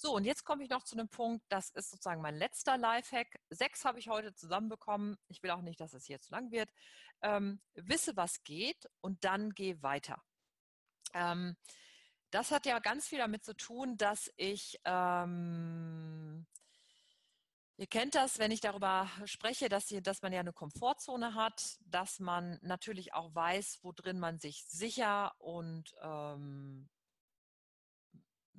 So, 0.00 0.14
und 0.14 0.24
jetzt 0.24 0.44
komme 0.44 0.62
ich 0.62 0.70
noch 0.70 0.84
zu 0.84 0.96
einem 0.96 1.08
Punkt, 1.08 1.44
das 1.48 1.70
ist 1.70 1.90
sozusagen 1.90 2.22
mein 2.22 2.36
letzter 2.36 2.78
Lifehack. 2.78 3.40
Sechs 3.50 3.84
habe 3.84 3.98
ich 3.98 4.08
heute 4.08 4.32
zusammenbekommen. 4.32 5.18
Ich 5.26 5.42
will 5.42 5.50
auch 5.50 5.62
nicht, 5.62 5.80
dass 5.80 5.92
es 5.92 6.04
hier 6.06 6.20
zu 6.20 6.30
lang 6.30 6.52
wird. 6.52 6.70
Ähm, 7.20 7.60
wisse, 7.74 8.16
was 8.16 8.44
geht 8.44 8.88
und 9.00 9.24
dann 9.24 9.50
geh 9.50 9.82
weiter. 9.82 10.22
Ähm, 11.14 11.56
das 12.30 12.50
hat 12.50 12.66
ja 12.66 12.78
ganz 12.78 13.08
viel 13.08 13.18
damit 13.18 13.44
zu 13.44 13.54
tun, 13.56 13.96
dass 13.96 14.30
ich, 14.36 14.80
ähm, 14.84 16.46
ihr 17.76 17.86
kennt 17.86 18.14
das, 18.14 18.38
wenn 18.38 18.50
ich 18.50 18.60
darüber 18.60 19.10
spreche, 19.24 19.68
dass, 19.68 19.90
ihr, 19.90 20.02
dass 20.02 20.22
man 20.22 20.32
ja 20.32 20.40
eine 20.40 20.52
Komfortzone 20.52 21.34
hat, 21.34 21.78
dass 21.86 22.18
man 22.18 22.58
natürlich 22.62 23.14
auch 23.14 23.34
weiß, 23.34 23.78
wo 23.82 23.92
drin 23.92 24.18
man 24.18 24.38
sich 24.38 24.64
sicher 24.66 25.34
und 25.38 25.94
ähm, 26.02 26.88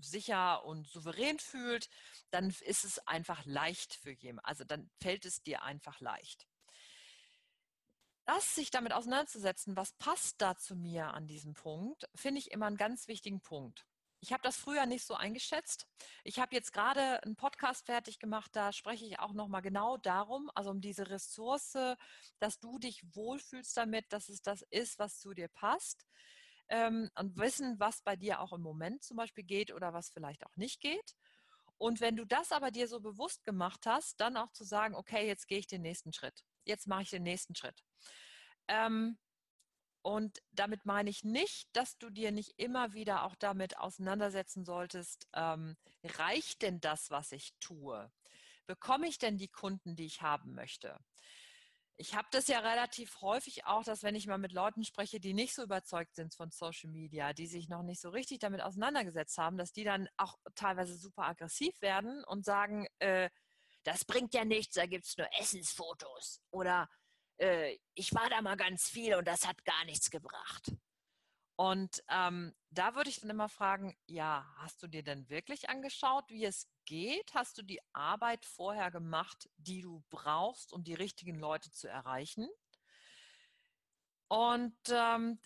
sicher 0.01 0.65
und 0.65 0.87
souverän 0.87 1.39
fühlt, 1.39 1.89
dann 2.31 2.49
ist 2.61 2.85
es 2.85 2.99
einfach 3.07 3.45
leicht 3.45 3.93
für 3.93 4.11
jemanden. 4.11 4.45
Also 4.45 4.63
dann 4.63 4.89
fällt 5.01 5.25
es 5.25 5.43
dir 5.43 5.63
einfach 5.63 5.99
leicht. 5.99 6.48
Das, 8.29 8.53
sich 8.53 8.69
damit 8.69 8.93
auseinanderzusetzen, 8.93 9.75
was 9.75 9.93
passt 9.93 10.39
da 10.39 10.55
zu 10.55 10.75
mir 10.75 11.15
an 11.15 11.25
diesem 11.25 11.55
Punkt, 11.55 12.07
finde 12.13 12.37
ich 12.37 12.51
immer 12.51 12.67
einen 12.67 12.77
ganz 12.77 13.07
wichtigen 13.07 13.41
Punkt. 13.41 13.87
Ich 14.19 14.31
habe 14.31 14.43
das 14.43 14.55
früher 14.55 14.85
nicht 14.85 15.03
so 15.03 15.15
eingeschätzt. 15.15 15.87
Ich 16.23 16.37
habe 16.37 16.53
jetzt 16.53 16.71
gerade 16.71 17.23
einen 17.23 17.35
Podcast 17.35 17.87
fertig 17.87 18.19
gemacht, 18.19 18.55
da 18.55 18.71
spreche 18.71 19.03
ich 19.03 19.17
auch 19.17 19.33
nochmal 19.33 19.63
genau 19.63 19.97
darum, 19.97 20.51
also 20.53 20.69
um 20.69 20.79
diese 20.79 21.09
Ressource, 21.09 21.75
dass 22.37 22.59
du 22.59 22.77
dich 22.77 23.01
wohlfühlst 23.15 23.75
damit, 23.75 24.05
dass 24.13 24.29
es 24.29 24.43
das 24.43 24.61
ist, 24.69 24.99
was 24.99 25.19
zu 25.19 25.33
dir 25.33 25.47
passt 25.47 26.05
ähm, 26.67 27.09
und 27.15 27.35
wissen, 27.35 27.79
was 27.79 28.03
bei 28.03 28.15
dir 28.15 28.41
auch 28.41 28.53
im 28.53 28.61
Moment 28.61 29.03
zum 29.03 29.17
Beispiel 29.17 29.43
geht 29.43 29.73
oder 29.73 29.91
was 29.91 30.11
vielleicht 30.11 30.45
auch 30.45 30.55
nicht 30.55 30.81
geht. 30.81 31.15
Und 31.79 31.99
wenn 31.99 32.15
du 32.15 32.25
das 32.25 32.51
aber 32.51 32.69
dir 32.69 32.87
so 32.87 32.99
bewusst 32.99 33.43
gemacht 33.43 33.87
hast, 33.87 34.21
dann 34.21 34.37
auch 34.37 34.51
zu 34.51 34.65
sagen, 34.65 34.93
okay, 34.93 35.25
jetzt 35.25 35.47
gehe 35.47 35.57
ich 35.57 35.65
den 35.65 35.81
nächsten 35.81 36.13
Schritt. 36.13 36.45
Jetzt 36.69 36.87
mache 36.87 37.01
ich 37.01 37.09
den 37.09 37.23
nächsten 37.23 37.55
Schritt. 37.55 37.83
Ähm, 38.67 39.17
und 40.03 40.39
damit 40.51 40.85
meine 40.85 41.09
ich 41.09 41.23
nicht, 41.23 41.67
dass 41.73 41.97
du 41.97 42.11
dir 42.11 42.31
nicht 42.31 42.53
immer 42.57 42.93
wieder 42.93 43.23
auch 43.23 43.35
damit 43.35 43.77
auseinandersetzen 43.77 44.63
solltest, 44.63 45.27
ähm, 45.33 45.75
reicht 46.03 46.61
denn 46.61 46.79
das, 46.79 47.09
was 47.09 47.31
ich 47.31 47.53
tue? 47.59 48.11
Bekomme 48.67 49.07
ich 49.07 49.17
denn 49.17 49.37
die 49.37 49.49
Kunden, 49.49 49.95
die 49.95 50.05
ich 50.05 50.21
haben 50.21 50.53
möchte? 50.53 50.97
Ich 51.97 52.15
habe 52.15 52.27
das 52.31 52.47
ja 52.47 52.59
relativ 52.59 53.19
häufig 53.19 53.65
auch, 53.65 53.83
dass 53.83 54.03
wenn 54.03 54.15
ich 54.15 54.27
mal 54.27 54.37
mit 54.37 54.53
Leuten 54.53 54.85
spreche, 54.85 55.19
die 55.19 55.33
nicht 55.33 55.53
so 55.53 55.63
überzeugt 55.63 56.15
sind 56.15 56.33
von 56.33 56.49
Social 56.51 56.89
Media, 56.91 57.33
die 57.33 57.47
sich 57.47 57.67
noch 57.67 57.83
nicht 57.83 57.99
so 57.99 58.09
richtig 58.09 58.39
damit 58.39 58.61
auseinandergesetzt 58.61 59.37
haben, 59.37 59.57
dass 59.57 59.73
die 59.73 59.83
dann 59.83 60.07
auch 60.15 60.37
teilweise 60.55 60.95
super 60.95 61.23
aggressiv 61.23 61.81
werden 61.81 62.23
und 62.23 62.45
sagen, 62.45 62.87
äh, 62.99 63.29
das 63.89 64.05
bringt 64.05 64.35
ja 64.35 64.45
nichts, 64.45 64.75
da 64.75 64.85
gibt 64.85 65.05
es 65.05 65.17
nur 65.17 65.27
Essensfotos. 65.39 66.43
Oder 66.51 66.87
äh, 67.37 67.75
ich 67.95 68.13
war 68.13 68.29
da 68.29 68.39
mal 68.39 68.55
ganz 68.55 68.87
viel 68.87 69.15
und 69.15 69.27
das 69.27 69.47
hat 69.47 69.65
gar 69.65 69.83
nichts 69.85 70.11
gebracht. 70.11 70.71
Und 71.55 72.03
ähm, 72.07 72.55
da 72.69 72.93
würde 72.93 73.09
ich 73.09 73.19
dann 73.19 73.31
immer 73.31 73.49
fragen, 73.49 73.97
ja, 74.05 74.47
hast 74.57 74.83
du 74.83 74.87
dir 74.87 75.01
denn 75.01 75.27
wirklich 75.27 75.69
angeschaut, 75.69 76.29
wie 76.29 76.45
es 76.45 76.69
geht? 76.85 77.33
Hast 77.33 77.57
du 77.57 77.63
die 77.63 77.81
Arbeit 77.91 78.45
vorher 78.45 78.91
gemacht, 78.91 79.49
die 79.57 79.81
du 79.81 80.03
brauchst, 80.11 80.71
um 80.71 80.83
die 80.83 80.93
richtigen 80.93 81.39
Leute 81.39 81.71
zu 81.71 81.87
erreichen? 81.87 82.47
Und 84.27 84.77
ähm, 84.89 85.39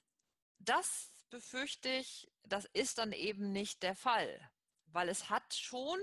das 0.59 1.15
befürchte 1.29 1.87
ich, 1.87 2.29
das 2.43 2.65
ist 2.73 2.97
dann 2.97 3.13
eben 3.13 3.53
nicht 3.53 3.83
der 3.83 3.95
Fall, 3.95 4.51
weil 4.87 5.07
es 5.07 5.29
hat 5.29 5.53
schon 5.53 5.97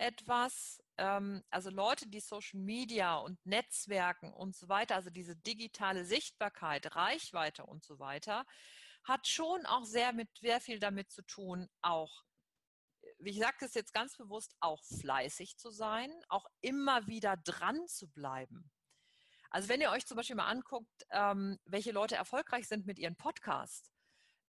etwas, 0.00 0.82
ähm, 0.96 1.42
also 1.50 1.70
Leute, 1.70 2.08
die 2.08 2.20
Social 2.20 2.60
Media 2.60 3.16
und 3.16 3.44
Netzwerken 3.44 4.32
und 4.32 4.56
so 4.56 4.68
weiter, 4.68 4.96
also 4.96 5.10
diese 5.10 5.36
digitale 5.36 6.04
Sichtbarkeit, 6.04 6.96
Reichweite 6.96 7.66
und 7.66 7.84
so 7.84 7.98
weiter, 7.98 8.46
hat 9.04 9.26
schon 9.26 9.66
auch 9.66 9.84
sehr 9.84 10.12
mit 10.12 10.28
sehr 10.38 10.60
viel 10.60 10.78
damit 10.78 11.10
zu 11.10 11.22
tun, 11.22 11.68
auch 11.82 12.24
wie 13.18 13.30
ich 13.30 13.38
sage 13.38 13.56
es 13.60 13.74
jetzt 13.74 13.92
ganz 13.92 14.16
bewusst, 14.16 14.56
auch 14.60 14.82
fleißig 15.00 15.56
zu 15.56 15.70
sein, 15.70 16.10
auch 16.28 16.46
immer 16.60 17.06
wieder 17.06 17.36
dran 17.36 17.86
zu 17.86 18.08
bleiben. 18.08 18.70
Also 19.50 19.68
wenn 19.68 19.80
ihr 19.80 19.90
euch 19.90 20.06
zum 20.06 20.16
Beispiel 20.16 20.36
mal 20.36 20.48
anguckt, 20.48 21.06
ähm, 21.10 21.58
welche 21.64 21.92
Leute 21.92 22.14
erfolgreich 22.16 22.68
sind 22.68 22.86
mit 22.86 22.98
ihren 22.98 23.16
Podcasts, 23.16 23.90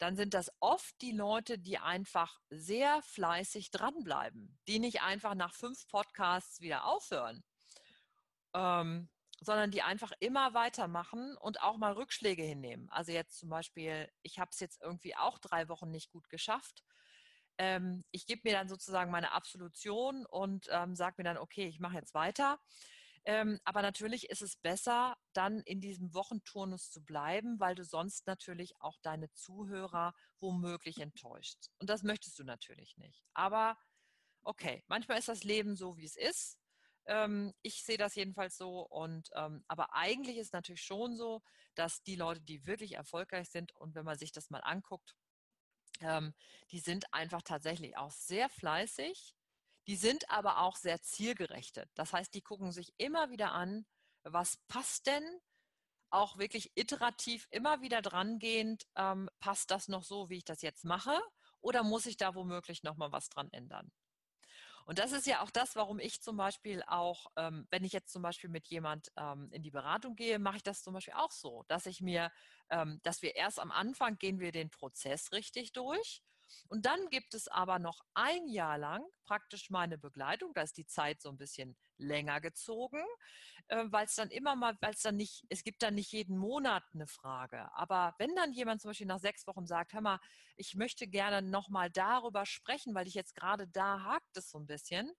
dann 0.01 0.15
sind 0.15 0.33
das 0.33 0.51
oft 0.59 0.99
die 1.01 1.11
Leute, 1.11 1.59
die 1.59 1.77
einfach 1.77 2.39
sehr 2.49 3.03
fleißig 3.03 3.69
dranbleiben, 3.69 4.57
die 4.67 4.79
nicht 4.79 5.03
einfach 5.03 5.35
nach 5.35 5.53
fünf 5.53 5.87
Podcasts 5.87 6.59
wieder 6.59 6.85
aufhören, 6.85 7.43
ähm, 8.55 9.09
sondern 9.41 9.69
die 9.69 9.83
einfach 9.83 10.11
immer 10.19 10.55
weitermachen 10.55 11.37
und 11.37 11.61
auch 11.61 11.77
mal 11.77 11.93
Rückschläge 11.93 12.41
hinnehmen. 12.41 12.89
Also 12.89 13.11
jetzt 13.11 13.37
zum 13.37 13.49
Beispiel, 13.49 14.11
ich 14.23 14.39
habe 14.39 14.49
es 14.51 14.59
jetzt 14.59 14.81
irgendwie 14.81 15.15
auch 15.15 15.37
drei 15.37 15.69
Wochen 15.69 15.91
nicht 15.91 16.09
gut 16.11 16.29
geschafft. 16.29 16.83
Ähm, 17.59 18.03
ich 18.09 18.25
gebe 18.25 18.41
mir 18.43 18.53
dann 18.53 18.69
sozusagen 18.69 19.11
meine 19.11 19.33
Absolution 19.33 20.25
und 20.25 20.67
ähm, 20.71 20.95
sage 20.95 21.17
mir 21.19 21.25
dann, 21.25 21.37
okay, 21.37 21.67
ich 21.67 21.79
mache 21.79 21.97
jetzt 21.97 22.15
weiter. 22.15 22.59
Ähm, 23.25 23.59
aber 23.63 23.81
natürlich 23.81 24.29
ist 24.29 24.41
es 24.41 24.57
besser, 24.57 25.15
dann 25.33 25.61
in 25.61 25.79
diesem 25.79 26.13
Wochenturnus 26.13 26.89
zu 26.89 27.03
bleiben, 27.03 27.59
weil 27.59 27.75
du 27.75 27.83
sonst 27.83 28.25
natürlich 28.27 28.73
auch 28.79 28.97
deine 29.03 29.31
Zuhörer 29.33 30.13
womöglich 30.39 30.99
enttäuscht. 30.99 31.67
Und 31.79 31.89
das 31.89 32.03
möchtest 32.03 32.39
du 32.39 32.43
natürlich 32.43 32.97
nicht. 32.97 33.23
Aber 33.33 33.77
okay, 34.43 34.83
manchmal 34.87 35.19
ist 35.19 35.29
das 35.29 35.43
Leben 35.43 35.75
so, 35.75 35.97
wie 35.97 36.05
es 36.05 36.15
ist. 36.15 36.57
Ähm, 37.05 37.53
ich 37.61 37.83
sehe 37.83 37.97
das 37.97 38.15
jedenfalls 38.15 38.57
so. 38.57 38.81
Und 38.81 39.29
ähm, 39.35 39.63
aber 39.67 39.93
eigentlich 39.95 40.37
ist 40.37 40.53
natürlich 40.53 40.83
schon 40.83 41.15
so, 41.15 41.41
dass 41.75 42.03
die 42.03 42.15
Leute, 42.15 42.41
die 42.41 42.65
wirklich 42.65 42.93
erfolgreich 42.93 43.49
sind 43.49 43.75
und 43.75 43.95
wenn 43.95 44.05
man 44.05 44.17
sich 44.17 44.31
das 44.31 44.49
mal 44.49 44.61
anguckt, 44.61 45.15
ähm, 46.01 46.33
die 46.71 46.79
sind 46.79 47.13
einfach 47.13 47.41
tatsächlich 47.43 47.97
auch 47.97 48.11
sehr 48.11 48.49
fleißig. 48.49 49.35
Die 49.91 49.97
sind 49.97 50.29
aber 50.29 50.59
auch 50.59 50.77
sehr 50.77 51.01
zielgerichtet. 51.01 51.89
Das 51.95 52.13
heißt, 52.13 52.33
die 52.33 52.41
gucken 52.41 52.71
sich 52.71 52.93
immer 52.95 53.29
wieder 53.29 53.51
an, 53.51 53.85
was 54.23 54.55
passt 54.69 55.05
denn? 55.05 55.21
Auch 56.09 56.37
wirklich 56.37 56.71
iterativ 56.75 57.45
immer 57.51 57.81
wieder 57.81 58.01
drangehend, 58.01 58.87
ähm, 58.95 59.29
passt 59.41 59.69
das 59.69 59.89
noch 59.89 60.03
so, 60.03 60.29
wie 60.29 60.37
ich 60.37 60.45
das 60.45 60.61
jetzt 60.61 60.85
mache? 60.85 61.19
Oder 61.59 61.83
muss 61.83 62.05
ich 62.05 62.15
da 62.15 62.35
womöglich 62.35 62.83
nochmal 62.83 63.11
was 63.11 63.27
dran 63.27 63.49
ändern? 63.51 63.91
Und 64.85 64.97
das 64.97 65.11
ist 65.11 65.27
ja 65.27 65.41
auch 65.41 65.51
das, 65.51 65.75
warum 65.75 65.99
ich 65.99 66.21
zum 66.21 66.37
Beispiel 66.37 66.83
auch, 66.87 67.25
ähm, 67.35 67.67
wenn 67.69 67.83
ich 67.83 67.91
jetzt 67.91 68.13
zum 68.13 68.21
Beispiel 68.21 68.49
mit 68.49 68.67
jemand 68.67 69.11
ähm, 69.17 69.49
in 69.51 69.61
die 69.61 69.71
Beratung 69.71 70.15
gehe, 70.15 70.39
mache 70.39 70.55
ich 70.55 70.63
das 70.63 70.83
zum 70.83 70.93
Beispiel 70.93 71.15
auch 71.15 71.31
so, 71.31 71.65
dass 71.67 71.85
ich 71.85 71.99
mir, 71.99 72.31
ähm, 72.69 73.01
dass 73.03 73.21
wir 73.21 73.35
erst 73.35 73.59
am 73.59 73.71
Anfang 73.71 74.17
gehen 74.17 74.39
wir 74.39 74.53
den 74.53 74.69
Prozess 74.69 75.33
richtig 75.33 75.73
durch 75.73 76.23
und 76.67 76.85
dann 76.85 77.09
gibt 77.09 77.33
es 77.33 77.47
aber 77.47 77.79
noch 77.79 78.01
ein 78.13 78.47
Jahr 78.47 78.77
lang 78.77 79.03
praktisch 79.23 79.69
meine 79.69 79.97
Begleitung. 79.97 80.53
Da 80.53 80.61
ist 80.61 80.77
die 80.77 80.85
Zeit 80.85 81.21
so 81.21 81.29
ein 81.29 81.37
bisschen 81.37 81.77
länger 81.97 82.41
gezogen, 82.41 83.03
äh, 83.67 83.85
weil 83.87 84.05
es 84.05 84.15
dann 84.15 84.29
immer 84.29 84.55
mal, 84.55 84.75
weil 84.81 84.93
es 84.93 85.01
dann 85.01 85.15
nicht, 85.15 85.45
es 85.49 85.63
gibt 85.63 85.83
dann 85.83 85.95
nicht 85.95 86.11
jeden 86.11 86.37
Monat 86.37 86.83
eine 86.93 87.07
Frage. 87.07 87.73
Aber 87.75 88.15
wenn 88.17 88.35
dann 88.35 88.53
jemand 88.53 88.81
zum 88.81 88.89
Beispiel 88.89 89.07
nach 89.07 89.19
sechs 89.19 89.47
Wochen 89.47 89.67
sagt, 89.67 89.93
hör 89.93 90.01
mal, 90.01 90.19
ich 90.57 90.75
möchte 90.75 91.07
gerne 91.07 91.41
nochmal 91.41 91.89
darüber 91.89 92.45
sprechen, 92.45 92.93
weil 92.93 93.07
ich 93.07 93.13
jetzt 93.13 93.35
gerade 93.35 93.67
da 93.67 94.03
hakt 94.03 94.37
es 94.37 94.49
so 94.49 94.59
ein 94.59 94.67
bisschen, 94.67 95.11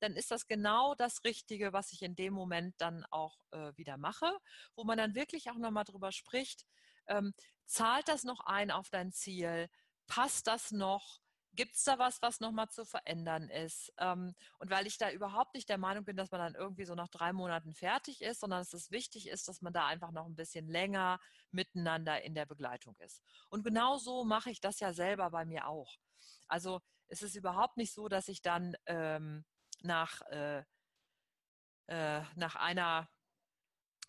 dann 0.00 0.14
ist 0.14 0.30
das 0.30 0.46
genau 0.46 0.94
das 0.94 1.24
Richtige, 1.24 1.72
was 1.72 1.92
ich 1.92 2.02
in 2.02 2.16
dem 2.16 2.32
Moment 2.32 2.74
dann 2.78 3.04
auch 3.10 3.38
äh, 3.50 3.72
wieder 3.76 3.96
mache, 3.96 4.32
wo 4.76 4.84
man 4.84 4.98
dann 4.98 5.14
wirklich 5.14 5.50
auch 5.50 5.58
nochmal 5.58 5.84
drüber 5.84 6.12
spricht, 6.12 6.64
ähm, 7.06 7.32
zahlt 7.66 8.08
das 8.08 8.24
noch 8.24 8.40
ein 8.40 8.70
auf 8.70 8.88
dein 8.90 9.12
Ziel? 9.12 9.68
Passt 10.08 10.48
das 10.48 10.72
noch? 10.72 11.20
Gibt 11.54 11.74
es 11.74 11.84
da 11.84 11.98
was, 11.98 12.20
was 12.22 12.40
nochmal 12.40 12.68
zu 12.68 12.84
verändern 12.84 13.48
ist? 13.48 13.92
Ähm, 13.98 14.34
und 14.58 14.70
weil 14.70 14.86
ich 14.86 14.98
da 14.98 15.10
überhaupt 15.10 15.54
nicht 15.54 15.68
der 15.68 15.78
Meinung 15.78 16.04
bin, 16.04 16.16
dass 16.16 16.30
man 16.30 16.40
dann 16.40 16.54
irgendwie 16.54 16.84
so 16.84 16.94
nach 16.94 17.08
drei 17.08 17.32
Monaten 17.32 17.74
fertig 17.74 18.22
ist, 18.22 18.40
sondern 18.40 18.60
dass 18.60 18.72
es 18.74 18.90
wichtig 18.90 19.28
ist, 19.28 19.48
dass 19.48 19.62
man 19.62 19.72
da 19.72 19.86
einfach 19.86 20.12
noch 20.12 20.26
ein 20.26 20.36
bisschen 20.36 20.68
länger 20.68 21.20
miteinander 21.50 22.22
in 22.22 22.34
der 22.34 22.46
Begleitung 22.46 22.96
ist. 22.98 23.22
Und 23.48 23.64
genau 23.64 23.96
so 23.96 24.24
mache 24.24 24.50
ich 24.50 24.60
das 24.60 24.80
ja 24.80 24.92
selber 24.92 25.30
bei 25.30 25.44
mir 25.44 25.66
auch. 25.66 25.96
Also 26.46 26.80
es 27.08 27.22
ist 27.22 27.34
überhaupt 27.34 27.76
nicht 27.76 27.92
so, 27.92 28.08
dass 28.08 28.28
ich 28.28 28.42
dann 28.42 28.76
ähm, 28.86 29.44
nach, 29.82 30.22
äh, 30.30 30.62
äh, 31.86 32.22
nach 32.36 32.56
einer 32.56 33.08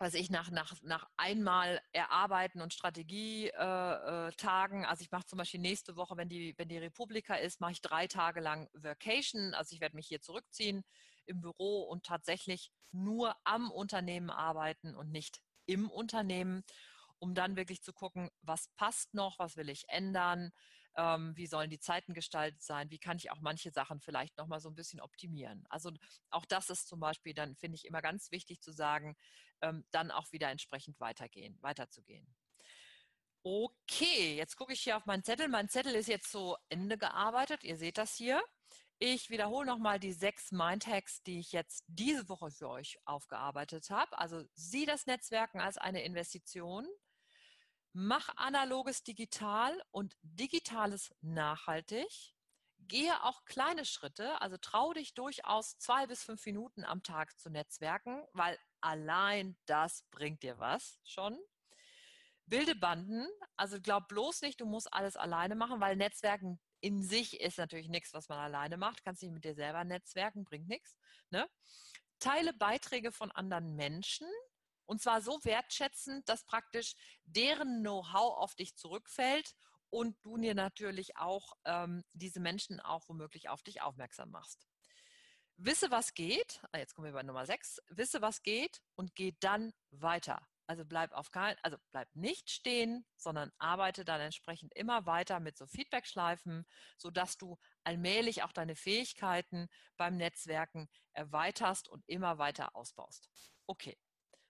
was 0.00 0.14
ich 0.14 0.30
nach, 0.30 0.50
nach, 0.50 0.74
nach 0.82 1.06
einmal 1.18 1.82
erarbeiten 1.92 2.62
und 2.62 2.74
Strategietagen, 2.74 4.82
äh, 4.82 4.84
äh, 4.84 4.88
also 4.88 5.02
ich 5.02 5.12
mache 5.12 5.26
zum 5.26 5.38
Beispiel 5.38 5.60
nächste 5.60 5.96
Woche, 5.96 6.16
wenn 6.18 6.30
die, 6.30 6.54
wenn 6.58 6.68
die 6.70 6.78
Republika 6.78 7.34
ist, 7.36 7.60
mache 7.60 7.72
ich 7.72 7.82
drei 7.82 8.08
Tage 8.08 8.40
lang 8.40 8.68
Vacation, 8.74 9.54
also 9.54 9.74
ich 9.74 9.80
werde 9.82 9.96
mich 9.96 10.08
hier 10.08 10.22
zurückziehen 10.22 10.84
im 11.26 11.42
Büro 11.42 11.82
und 11.84 12.04
tatsächlich 12.06 12.72
nur 12.92 13.36
am 13.44 13.70
Unternehmen 13.70 14.30
arbeiten 14.30 14.96
und 14.96 15.10
nicht 15.12 15.40
im 15.66 15.90
Unternehmen. 15.90 16.64
um 17.18 17.34
dann 17.34 17.56
wirklich 17.56 17.82
zu 17.82 17.92
gucken, 17.92 18.30
was 18.42 18.68
passt 18.76 19.14
noch, 19.14 19.38
was 19.38 19.56
will 19.56 19.68
ich 19.68 19.84
ändern, 19.88 20.50
ähm, 20.96 21.36
wie 21.36 21.46
sollen 21.46 21.70
die 21.70 21.78
Zeiten 21.78 22.14
gestaltet 22.14 22.62
sein, 22.62 22.90
wie 22.90 22.98
kann 22.98 23.16
ich 23.18 23.30
auch 23.30 23.40
manche 23.40 23.70
Sachen 23.70 24.00
vielleicht 24.00 24.36
nochmal 24.38 24.60
so 24.60 24.68
ein 24.70 24.74
bisschen 24.74 25.00
optimieren. 25.00 25.64
Also 25.68 25.90
auch 26.30 26.44
das 26.46 26.70
ist 26.70 26.88
zum 26.88 27.00
Beispiel 27.00 27.34
dann, 27.34 27.56
finde 27.56 27.76
ich, 27.76 27.84
immer 27.86 28.02
ganz 28.02 28.30
wichtig 28.32 28.60
zu 28.62 28.72
sagen, 28.72 29.16
ähm, 29.62 29.84
dann 29.90 30.10
auch 30.10 30.32
wieder 30.32 30.50
entsprechend 30.50 31.00
weitergehen, 31.00 31.58
weiterzugehen. 31.60 32.26
Okay, 33.42 34.36
jetzt 34.36 34.56
gucke 34.56 34.74
ich 34.74 34.82
hier 34.82 34.96
auf 34.96 35.06
meinen 35.06 35.24
Zettel. 35.24 35.48
Mein 35.48 35.68
Zettel 35.70 35.94
ist 35.94 36.08
jetzt 36.08 36.30
so 36.30 36.56
Ende 36.68 36.98
gearbeitet. 36.98 37.64
Ihr 37.64 37.76
seht 37.76 37.96
das 37.96 38.14
hier. 38.14 38.42
Ich 38.98 39.30
wiederhole 39.30 39.66
nochmal 39.66 39.98
die 39.98 40.12
sechs 40.12 40.52
Mindhacks, 40.52 41.22
die 41.22 41.40
ich 41.40 41.52
jetzt 41.52 41.84
diese 41.86 42.28
Woche 42.28 42.50
für 42.50 42.68
euch 42.68 42.98
aufgearbeitet 43.06 43.88
habe. 43.88 44.18
Also 44.18 44.44
sieh 44.54 44.84
das 44.84 45.06
Netzwerken 45.06 45.58
als 45.58 45.78
eine 45.78 46.04
Investition. 46.04 46.86
Mach 47.94 48.28
analoges 48.36 49.02
digital 49.02 49.82
und 49.90 50.18
digitales 50.20 51.14
nachhaltig. 51.22 52.34
Gehe 52.76 53.24
auch 53.24 53.46
kleine 53.46 53.86
Schritte, 53.86 54.38
also 54.42 54.58
trau 54.58 54.92
dich 54.92 55.14
durchaus 55.14 55.78
zwei 55.78 56.06
bis 56.06 56.22
fünf 56.22 56.44
Minuten 56.44 56.84
am 56.84 57.02
Tag 57.02 57.38
zu 57.38 57.48
netzwerken, 57.48 58.22
weil 58.34 58.58
allein 58.80 59.56
das 59.66 60.04
bringt 60.10 60.42
dir 60.42 60.58
was 60.58 60.98
schon. 61.04 61.38
Bilde 62.46 62.74
Banden, 62.74 63.28
also 63.56 63.80
glaub 63.80 64.08
bloß 64.08 64.42
nicht, 64.42 64.60
du 64.60 64.66
musst 64.66 64.92
alles 64.92 65.16
alleine 65.16 65.54
machen, 65.54 65.80
weil 65.80 65.96
Netzwerken 65.96 66.58
in 66.80 67.02
sich 67.02 67.40
ist 67.40 67.58
natürlich 67.58 67.88
nichts, 67.88 68.12
was 68.12 68.28
man 68.28 68.38
alleine 68.38 68.76
macht. 68.76 69.04
Kannst 69.04 69.22
nicht 69.22 69.32
mit 69.32 69.44
dir 69.44 69.54
selber 69.54 69.84
netzwerken, 69.84 70.44
bringt 70.44 70.66
nichts. 70.66 70.96
Ne? 71.30 71.48
Teile 72.18 72.52
Beiträge 72.52 73.12
von 73.12 73.30
anderen 73.30 73.76
Menschen 73.76 74.26
und 74.86 75.00
zwar 75.00 75.22
so 75.22 75.38
wertschätzend, 75.44 76.28
dass 76.28 76.44
praktisch 76.44 76.96
deren 77.24 77.80
Know-how 77.80 78.38
auf 78.38 78.56
dich 78.56 78.74
zurückfällt 78.74 79.54
und 79.88 80.16
du 80.22 80.36
dir 80.36 80.54
natürlich 80.54 81.16
auch 81.16 81.52
ähm, 81.64 82.02
diese 82.12 82.40
Menschen 82.40 82.80
auch 82.80 83.08
womöglich 83.08 83.48
auf 83.48 83.62
dich 83.62 83.82
aufmerksam 83.82 84.30
machst. 84.30 84.66
Wisse, 85.62 85.90
was 85.90 86.14
geht. 86.14 86.62
Ah, 86.72 86.78
jetzt 86.78 86.94
kommen 86.94 87.06
wir 87.06 87.12
bei 87.12 87.22
Nummer 87.22 87.44
6. 87.44 87.82
Wisse, 87.90 88.22
was 88.22 88.42
geht 88.42 88.80
und 88.94 89.14
geh 89.14 89.34
dann 89.40 89.74
weiter. 89.90 90.48
Also 90.66 90.86
bleib 90.86 91.12
auf 91.12 91.30
kein, 91.30 91.56
also 91.62 91.76
bleib 91.90 92.08
nicht 92.14 92.48
stehen, 92.48 93.04
sondern 93.16 93.52
arbeite 93.58 94.04
dann 94.06 94.22
entsprechend 94.22 94.74
immer 94.74 95.04
weiter 95.04 95.38
mit 95.38 95.58
so 95.58 95.66
Feedback-Schleifen, 95.66 96.64
sodass 96.96 97.36
du 97.36 97.58
allmählich 97.84 98.42
auch 98.42 98.52
deine 98.52 98.74
Fähigkeiten 98.74 99.68
beim 99.98 100.16
Netzwerken 100.16 100.88
erweiterst 101.12 101.88
und 101.88 102.04
immer 102.08 102.38
weiter 102.38 102.74
ausbaust. 102.74 103.28
Okay. 103.66 103.98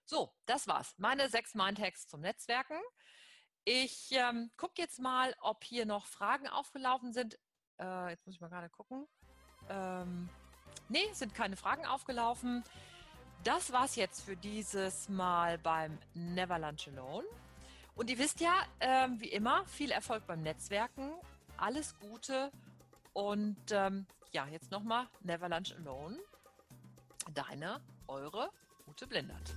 So, 0.05 0.33
das 0.45 0.67
war's. 0.67 0.93
Meine 0.97 1.27
sechs 1.27 1.55
Mindhacks 1.55 2.07
zum 2.07 2.21
Netzwerken. 2.21 2.79
Ich 3.65 4.11
ähm, 4.11 4.51
gucke 4.55 4.81
jetzt 4.81 4.99
mal, 4.99 5.35
ob 5.41 5.63
hier 5.65 5.85
noch 5.85 6.05
Fragen 6.05 6.47
aufgelaufen 6.47 7.11
sind. 7.11 7.37
Äh, 7.79 8.11
jetzt 8.11 8.25
muss 8.25 8.35
ich 8.35 8.41
mal 8.41 8.49
gerade 8.49 8.69
gucken. 8.69 9.07
Ähm, 9.69 10.29
nee, 10.91 11.07
sind 11.13 11.33
keine 11.33 11.55
Fragen 11.55 11.85
aufgelaufen 11.85 12.63
das 13.43 13.71
war's 13.71 13.95
jetzt 13.95 14.23
für 14.23 14.35
dieses 14.35 15.09
Mal 15.09 15.57
beim 15.57 15.97
Never 16.13 16.59
Lunch 16.59 16.87
Alone. 16.87 17.25
Und 17.95 18.09
ihr 18.09 18.17
wisst 18.17 18.39
ja, 18.39 18.53
ähm, 18.79 19.19
wie 19.19 19.29
immer, 19.29 19.65
viel 19.65 19.91
Erfolg 19.91 20.25
beim 20.27 20.41
Netzwerken, 20.41 21.11
alles 21.57 21.95
Gute 21.99 22.51
und 23.13 23.57
ähm, 23.71 24.05
ja, 24.31 24.47
jetzt 24.47 24.71
nochmal 24.71 25.07
Never 25.21 25.49
Lunch 25.49 25.73
Alone. 25.75 26.17
Deine, 27.33 27.81
eure 28.07 28.49
Ute 28.87 29.07
Blindert. 29.07 29.53